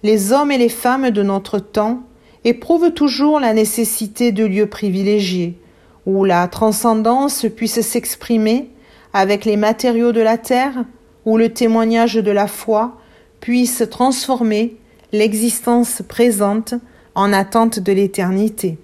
les 0.03 0.31
hommes 0.31 0.51
et 0.51 0.57
les 0.57 0.69
femmes 0.69 1.11
de 1.11 1.23
notre 1.23 1.59
temps 1.59 2.03
éprouve 2.43 2.91
toujours 2.91 3.39
la 3.39 3.53
nécessité 3.53 4.31
de 4.31 4.45
lieux 4.45 4.67
privilégiés, 4.67 5.57
où 6.05 6.25
la 6.25 6.47
transcendance 6.47 7.45
puisse 7.55 7.81
s'exprimer 7.81 8.69
avec 9.13 9.45
les 9.45 9.57
matériaux 9.57 10.11
de 10.11 10.21
la 10.21 10.37
terre, 10.37 10.85
où 11.25 11.37
le 11.37 11.49
témoignage 11.49 12.15
de 12.15 12.31
la 12.31 12.47
foi 12.47 12.97
puisse 13.39 13.83
transformer 13.89 14.75
l'existence 15.11 16.01
présente 16.07 16.73
en 17.15 17.33
attente 17.33 17.79
de 17.79 17.91
l'éternité. 17.91 18.77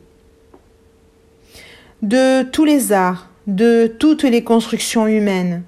De 2.01 2.43
tous 2.43 2.65
les 2.65 2.91
arts, 2.91 3.29
de 3.47 3.87
toutes 3.87 4.23
les 4.23 4.43
constructions 4.43 5.07
humaines, 5.07 5.63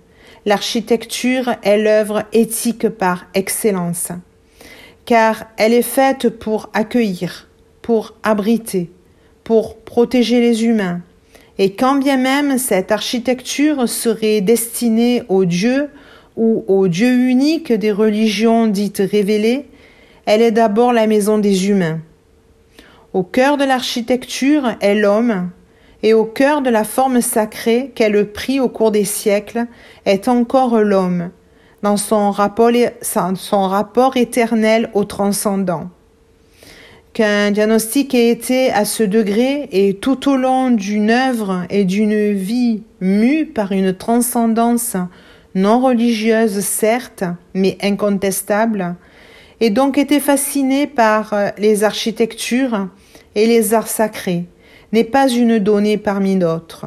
l'architecture 0.46 1.56
est 1.64 1.78
l'œuvre 1.78 2.24
éthique 2.34 2.90
par 2.90 3.26
excellence, 3.34 4.10
car 5.06 5.46
elle 5.58 5.74
est 5.74 5.82
faite 5.82 6.30
pour 6.30 6.70
accueillir, 6.74 7.49
pour 7.90 8.14
abriter, 8.22 8.92
pour 9.44 9.80
protéger 9.80 10.40
les 10.42 10.64
humains, 10.64 11.02
et 11.58 11.74
quand 11.74 11.96
bien 11.96 12.18
même 12.18 12.60
cette 12.60 12.92
architecture 12.92 13.90
serait 13.90 14.42
destinée 14.42 15.24
aux 15.28 15.44
dieux 15.44 15.90
ou 16.38 16.64
au 16.68 16.88
Dieu 16.88 17.12
unique 17.12 17.74
des 17.74 17.92
religions 17.92 18.68
dites 18.68 19.02
révélées, 19.04 19.66
elle 20.28 20.44
est 20.44 20.52
d'abord 20.52 20.94
la 20.94 21.08
maison 21.08 21.40
des 21.40 21.68
humains. 21.68 21.98
Au 23.14 23.24
cœur 23.24 23.58
de 23.58 23.64
l'architecture 23.64 24.76
est 24.82 24.94
l'homme, 24.94 25.50
et 26.04 26.14
au 26.14 26.26
cœur 26.26 26.62
de 26.62 26.70
la 26.70 26.84
forme 26.84 27.22
sacrée 27.22 27.92
qu'elle 27.96 28.32
prit 28.32 28.60
au 28.60 28.70
cours 28.70 28.92
des 28.92 29.04
siècles 29.04 29.66
est 30.06 30.28
encore 30.28 30.78
l'homme, 30.78 31.32
dans 31.82 31.98
son 31.98 32.30
rapport, 32.30 32.70
son 33.02 33.68
rapport 33.68 34.16
éternel 34.16 34.92
au 34.94 35.06
transcendant 35.06 35.90
qu'un 37.20 37.52
diagnostic 37.52 38.16
ait 38.16 38.30
été 38.30 38.72
à 38.72 38.86
ce 38.86 39.04
degré 39.04 39.68
et 39.74 39.96
tout 39.96 40.30
au 40.30 40.38
long 40.38 40.72
d'une 40.72 41.10
œuvre 41.10 41.66
et 41.70 41.84
d'une 41.84 42.32
vie 42.32 42.84
mue 43.02 43.46
par 43.46 43.74
une 43.74 43.94
transcendance 43.94 44.96
non 45.54 45.82
religieuse 45.82 46.62
certes, 46.62 47.26
mais 47.54 47.78
incontestable, 47.82 48.96
et 49.60 49.70
donc 49.70 49.98
été 49.98 50.22
fasciné 50.22 50.88
par 50.88 51.36
les 51.58 51.84
architectures 51.84 52.88
et 53.36 53.48
les 53.48 53.74
arts 53.74 53.90
sacrés, 53.90 54.46
n'est 54.94 55.04
pas 55.04 55.28
une 55.28 55.60
donnée 55.60 55.98
parmi 55.98 56.38
d'autres, 56.38 56.86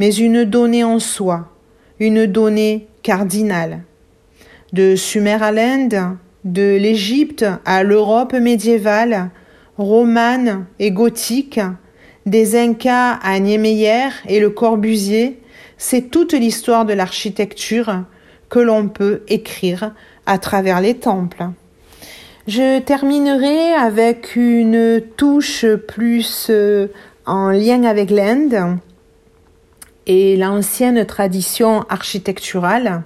mais 0.00 0.12
une 0.12 0.42
donnée 0.42 0.82
en 0.82 0.98
soi, 0.98 1.48
une 2.00 2.26
donnée 2.26 2.88
cardinale. 3.04 3.84
De 4.72 4.96
Sumer 4.96 5.40
à 5.40 5.52
l'Inde, 5.52 6.16
de 6.44 6.76
l'Égypte 6.76 7.46
à 7.64 7.84
l'Europe 7.84 8.32
médiévale, 8.32 9.30
romane 9.78 10.66
et 10.78 10.90
gothique, 10.90 11.60
des 12.26 12.56
Incas 12.56 13.18
à 13.22 13.38
Niemeyer 13.38 14.08
et 14.26 14.40
le 14.40 14.50
Corbusier, 14.50 15.40
c'est 15.76 16.10
toute 16.10 16.32
l'histoire 16.32 16.84
de 16.84 16.94
l'architecture 16.94 18.04
que 18.48 18.58
l'on 18.58 18.88
peut 18.88 19.22
écrire 19.28 19.92
à 20.26 20.38
travers 20.38 20.80
les 20.80 20.94
temples. 20.94 21.44
Je 22.46 22.78
terminerai 22.78 23.72
avec 23.72 24.36
une 24.36 25.02
touche 25.16 25.66
plus 25.88 26.48
euh, 26.50 26.88
en 27.26 27.50
lien 27.50 27.84
avec 27.84 28.10
l'Inde 28.10 28.78
et 30.06 30.36
l'ancienne 30.36 31.04
tradition 31.06 31.84
architecturale. 31.88 33.02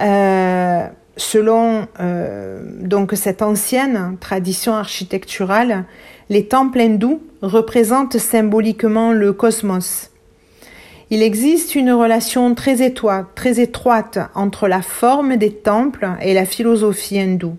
Euh, 0.00 0.86
Selon 1.16 1.88
euh, 1.98 2.60
donc 2.80 3.12
cette 3.14 3.40
ancienne 3.40 4.16
tradition 4.20 4.74
architecturale, 4.74 5.84
les 6.28 6.46
temples 6.46 6.80
hindous 6.80 7.22
représentent 7.40 8.18
symboliquement 8.18 9.12
le 9.12 9.32
cosmos. 9.32 10.10
Il 11.08 11.22
existe 11.22 11.74
une 11.74 11.92
relation 11.92 12.54
très 12.54 12.82
étroite, 12.82 13.26
très 13.34 13.60
étroite 13.60 14.18
entre 14.34 14.68
la 14.68 14.82
forme 14.82 15.36
des 15.36 15.52
temples 15.52 16.08
et 16.20 16.34
la 16.34 16.44
philosophie 16.44 17.18
hindoue. 17.18 17.56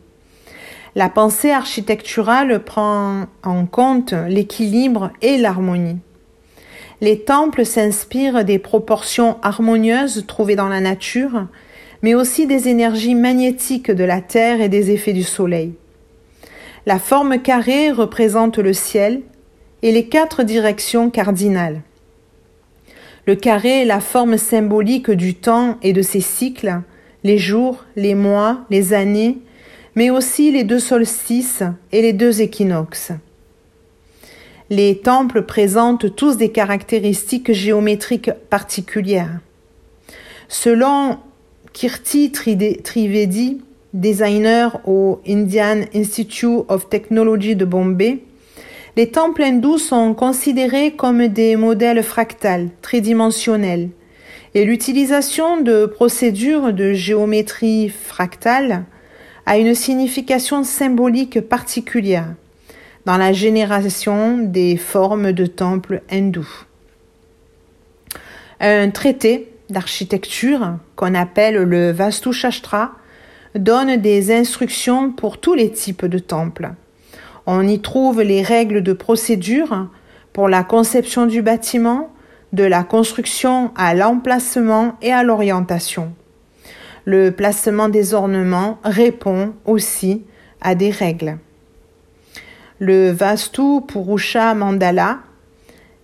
La 0.96 1.10
pensée 1.10 1.52
architecturale 1.52 2.64
prend 2.64 3.26
en 3.44 3.66
compte 3.66 4.14
l'équilibre 4.28 5.12
et 5.22 5.38
l'harmonie. 5.38 6.00
Les 7.02 7.20
temples 7.20 7.66
s'inspirent 7.66 8.44
des 8.44 8.60
proportions 8.60 9.38
harmonieuses 9.42 10.26
trouvées 10.28 10.56
dans 10.56 10.70
la 10.70 10.82
nature 10.82 11.46
mais 12.02 12.16
aussi 12.16 12.48
des 12.48 12.68
énergies 12.68 13.16
magnétiques 13.16 13.92
de 13.92 14.04
la 14.04 14.22
Terre 14.22 14.62
et 14.62 14.70
des 14.70 14.92
effets 14.92 15.14
du 15.14 15.24
Soleil. 15.24 15.74
La 16.86 17.00
forme 17.00 17.42
carrée 17.42 17.92
représente 17.92 18.58
le 18.60 18.74
ciel 18.74 19.22
et 19.82 19.92
les 19.92 20.08
quatre 20.08 20.44
directions 20.44 21.10
cardinales. 21.10 21.82
Le 23.26 23.36
carré 23.36 23.82
est 23.82 23.86
la 23.86 24.00
forme 24.00 24.38
symbolique 24.38 25.12
du 25.12 25.36
temps 25.36 25.78
et 25.82 25.92
de 25.92 26.02
ses 26.02 26.22
cycles, 26.22 26.82
les 27.24 27.38
jours, 27.38 27.84
les 27.98 28.16
mois, 28.16 28.62
les 28.70 28.94
années, 28.94 29.40
mais 29.96 30.10
aussi 30.10 30.52
les 30.52 30.64
deux 30.64 30.80
solstices 30.80 31.64
et 31.92 32.02
les 32.02 32.14
deux 32.14 32.42
équinoxes. 32.42 33.12
Les 34.70 35.00
temples 35.00 35.42
présentent 35.42 36.16
tous 36.16 36.38
des 36.38 36.52
caractéristiques 36.52 37.52
géométriques 37.52 38.32
particulières. 38.50 39.40
Selon 40.48 41.20
Kirti 41.80 42.32
Trivedi, 42.32 43.62
designer 43.94 44.82
au 44.88 45.22
Indian 45.28 45.82
Institute 45.94 46.66
of 46.70 46.90
Technology 46.90 47.56
de 47.56 47.66
Bombay, 47.66 48.24
les 48.96 49.12
temples 49.12 49.44
hindous 49.44 49.78
sont 49.78 50.16
considérés 50.16 50.94
comme 50.96 51.28
des 51.28 51.56
modèles 51.56 52.02
fractales, 52.02 52.70
tridimensionnels, 52.82 53.90
et 54.56 54.66
l'utilisation 54.66 55.62
de 55.62 55.86
procédures 55.86 56.74
de 56.74 56.94
géométrie 56.94 57.90
fractale 57.90 58.86
a 59.46 59.60
une 59.60 59.76
signification 59.76 60.64
symbolique 60.64 61.42
particulière 61.42 62.34
dans 63.06 63.18
la 63.18 63.34
génération 63.34 64.40
des 64.40 64.78
formes 64.78 65.32
de 65.32 65.46
temples 65.46 66.02
hindous. 66.10 66.66
Un 68.60 68.90
traité 68.90 69.50
d'architecture 69.70 70.78
qu'on 70.96 71.14
appelle 71.14 71.56
le 71.56 71.92
Vastu 71.92 72.34
Shastra 72.34 72.92
donne 73.56 73.98
des 73.98 74.36
instructions 74.36 75.12
pour 75.12 75.40
tous 75.40 75.54
les 75.54 75.72
types 75.72 76.06
de 76.06 76.20
temples. 76.20 76.72
On 77.46 77.66
y 77.68 77.80
trouve 77.80 78.22
les 78.22 78.42
règles 78.42 78.84
de 78.84 78.94
procédure 78.94 79.88
pour 80.34 80.50
la 80.50 80.64
conception 80.64 81.26
du 81.26 81.42
bâtiment, 81.42 82.12
de 82.54 82.64
la 82.64 82.84
construction 82.84 83.72
à 83.76 83.94
l'emplacement 83.94 84.96
et 85.02 85.12
à 85.12 85.24
l'orientation. 85.24 86.14
Le 87.06 87.32
placement 87.32 87.90
des 87.90 88.14
ornements 88.14 88.80
répond 88.84 89.54
aussi 89.66 90.24
à 90.62 90.76
des 90.76 90.92
règles. 90.92 91.38
Le 92.80 93.12
Vastu 93.12 93.82
Purusha 93.88 94.54
Mandala 94.54 95.20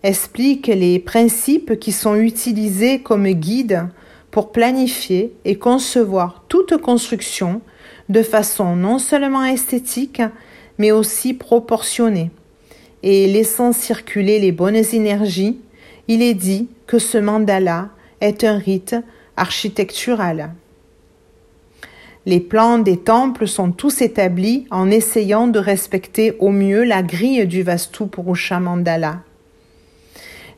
explique 0.03 0.67
les 0.67 0.99
principes 0.99 1.79
qui 1.79 1.93
sont 1.93 2.15
utilisés 2.15 2.99
comme 2.99 3.27
guide 3.27 3.87
pour 4.31 4.51
planifier 4.51 5.33
et 5.45 5.55
concevoir 5.55 6.43
toute 6.49 6.77
construction 6.77 7.61
de 8.09 8.21
façon 8.21 8.75
non 8.75 8.99
seulement 8.99 9.45
esthétique, 9.45 10.21
mais 10.77 10.91
aussi 10.91 11.33
proportionnée. 11.33 12.31
Et 13.01 13.27
laissant 13.27 13.71
circuler 13.71 14.39
les 14.39 14.51
bonnes 14.51 14.75
énergies, 14.75 15.59
il 16.07 16.21
est 16.21 16.33
dit 16.33 16.67
que 16.85 16.99
ce 16.99 17.17
mandala 17.17 17.89
est 18.19 18.43
un 18.43 18.57
rite 18.57 18.95
architectural. 19.37 20.53
Les 22.25 22.39
plans 22.39 22.77
des 22.77 22.97
temples 22.97 23.47
sont 23.47 23.71
tous 23.71 24.01
établis 24.01 24.65
en 24.71 24.89
essayant 24.89 25.47
de 25.47 25.59
respecter 25.59 26.35
au 26.39 26.49
mieux 26.49 26.83
la 26.83 27.03
grille 27.03 27.45
du 27.45 27.63
Vastu 27.63 28.07
Purusha 28.07 28.59
Mandala. 28.59 29.19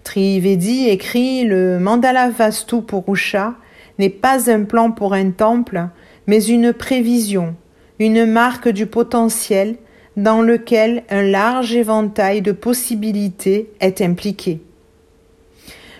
Trivedi 0.05 0.87
écrit 0.87 1.45
Le 1.45 1.79
Mandala 1.79 2.29
Vastu 2.29 2.83
Purusha 2.83 3.55
n'est 3.97 4.11
pas 4.11 4.51
un 4.51 4.63
plan 4.63 4.91
pour 4.91 5.13
un 5.13 5.31
temple, 5.31 5.87
mais 6.27 6.45
une 6.45 6.73
prévision, 6.73 7.55
une 7.97 8.25
marque 8.25 8.69
du 8.69 8.85
potentiel 8.85 9.75
dans 10.15 10.41
lequel 10.41 11.03
un 11.09 11.23
large 11.23 11.73
éventail 11.75 12.43
de 12.43 12.51
possibilités 12.51 13.71
est 13.81 13.99
impliqué. 13.99 14.61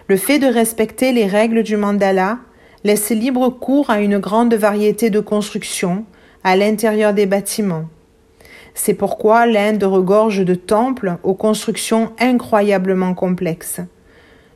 Le 0.07 0.17
fait 0.17 0.37
de 0.37 0.47
respecter 0.47 1.11
les 1.11 1.25
règles 1.25 1.63
du 1.63 1.75
mandala 1.75 2.37
laisse 2.83 3.09
libre 3.09 3.49
cours 3.49 3.89
à 3.89 3.99
une 3.99 4.19
grande 4.19 4.53
variété 4.53 5.09
de 5.09 5.19
constructions 5.19 6.05
à 6.43 6.55
l'intérieur 6.55 7.13
des 7.15 7.25
bâtiments. 7.25 7.85
C'est 8.75 8.93
pourquoi 8.93 9.47
l'Inde 9.47 9.83
regorge 9.83 10.45
de 10.45 10.53
temples 10.53 11.17
aux 11.23 11.33
constructions 11.33 12.11
incroyablement 12.19 13.15
complexes. 13.15 13.81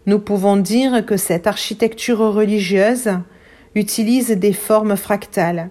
Nous 0.06 0.20
pouvons 0.20 0.58
dire 0.58 1.06
que 1.06 1.18
cette 1.18 1.48
architecture 1.48 2.20
religieuse 2.20 3.10
utilise 3.76 4.32
des 4.32 4.54
formes 4.54 4.96
fractales. 4.96 5.70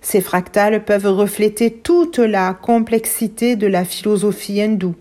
Ces 0.00 0.20
fractales 0.20 0.84
peuvent 0.84 1.06
refléter 1.06 1.70
toute 1.70 2.18
la 2.18 2.54
complexité 2.54 3.56
de 3.56 3.68
la 3.68 3.84
philosophie 3.84 4.60
hindoue. 4.60 4.96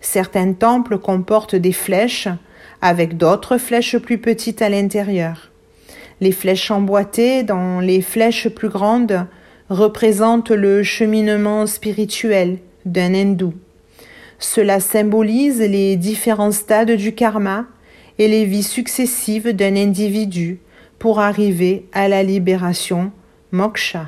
Certains 0.00 0.52
temples 0.52 0.98
comportent 0.98 1.54
des 1.54 1.72
flèches, 1.72 2.28
avec 2.82 3.16
d'autres 3.16 3.58
flèches 3.58 3.96
plus 3.96 4.18
petites 4.18 4.60
à 4.60 4.68
l'intérieur. 4.68 5.50
Les 6.20 6.32
flèches 6.32 6.70
emboîtées 6.70 7.42
dans 7.42 7.80
les 7.80 8.02
flèches 8.02 8.48
plus 8.48 8.68
grandes 8.68 9.26
représentent 9.70 10.50
le 10.50 10.82
cheminement 10.82 11.66
spirituel 11.66 12.58
d'un 12.84 13.14
hindou. 13.14 13.54
Cela 14.38 14.80
symbolise 14.80 15.60
les 15.60 15.96
différents 15.96 16.52
stades 16.52 16.90
du 16.90 17.14
karma 17.14 17.66
et 18.18 18.28
les 18.28 18.44
vies 18.44 18.62
successives 18.62 19.54
d'un 19.54 19.76
individu 19.76 20.60
pour 20.98 21.20
arriver 21.20 21.86
à 21.92 22.08
la 22.08 22.22
libération 22.22 23.12
moksha. 23.52 24.06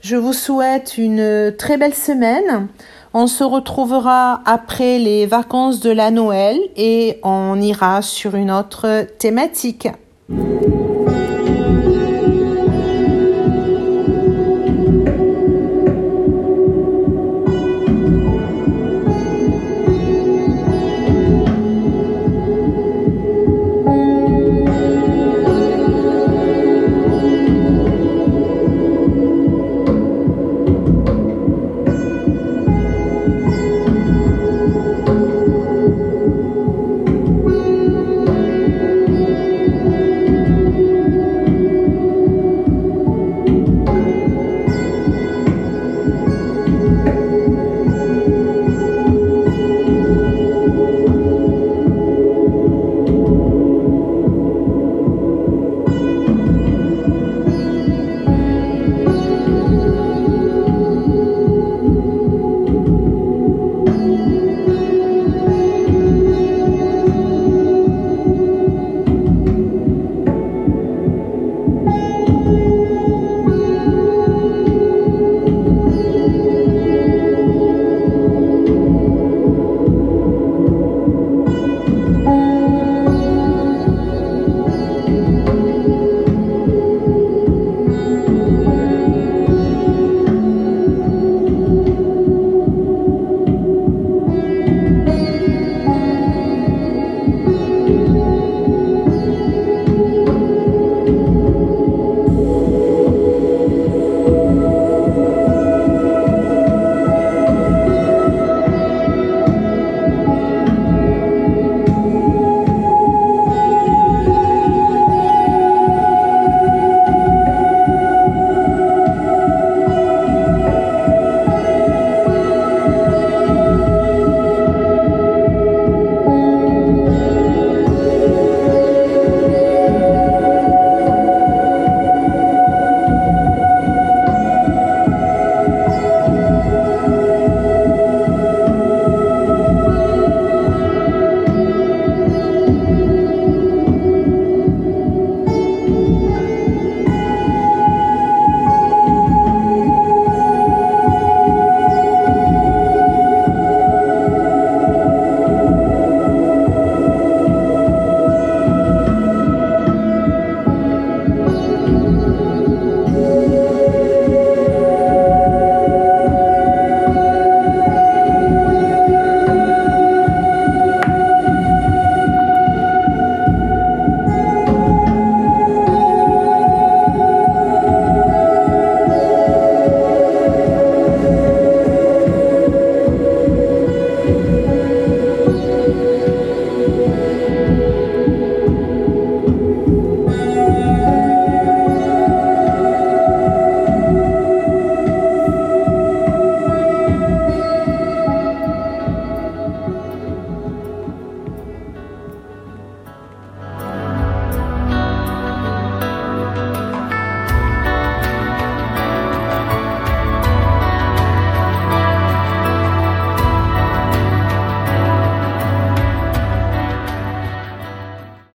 Je 0.00 0.16
vous 0.16 0.32
souhaite 0.32 0.98
une 0.98 1.54
très 1.56 1.78
belle 1.78 1.94
semaine. 1.94 2.68
On 3.14 3.26
se 3.26 3.44
retrouvera 3.44 4.42
après 4.44 4.98
les 4.98 5.24
vacances 5.24 5.80
de 5.80 5.90
la 5.90 6.10
Noël 6.10 6.58
et 6.76 7.20
on 7.22 7.60
ira 7.60 8.02
sur 8.02 8.34
une 8.34 8.50
autre 8.50 9.06
thématique. 9.18 9.88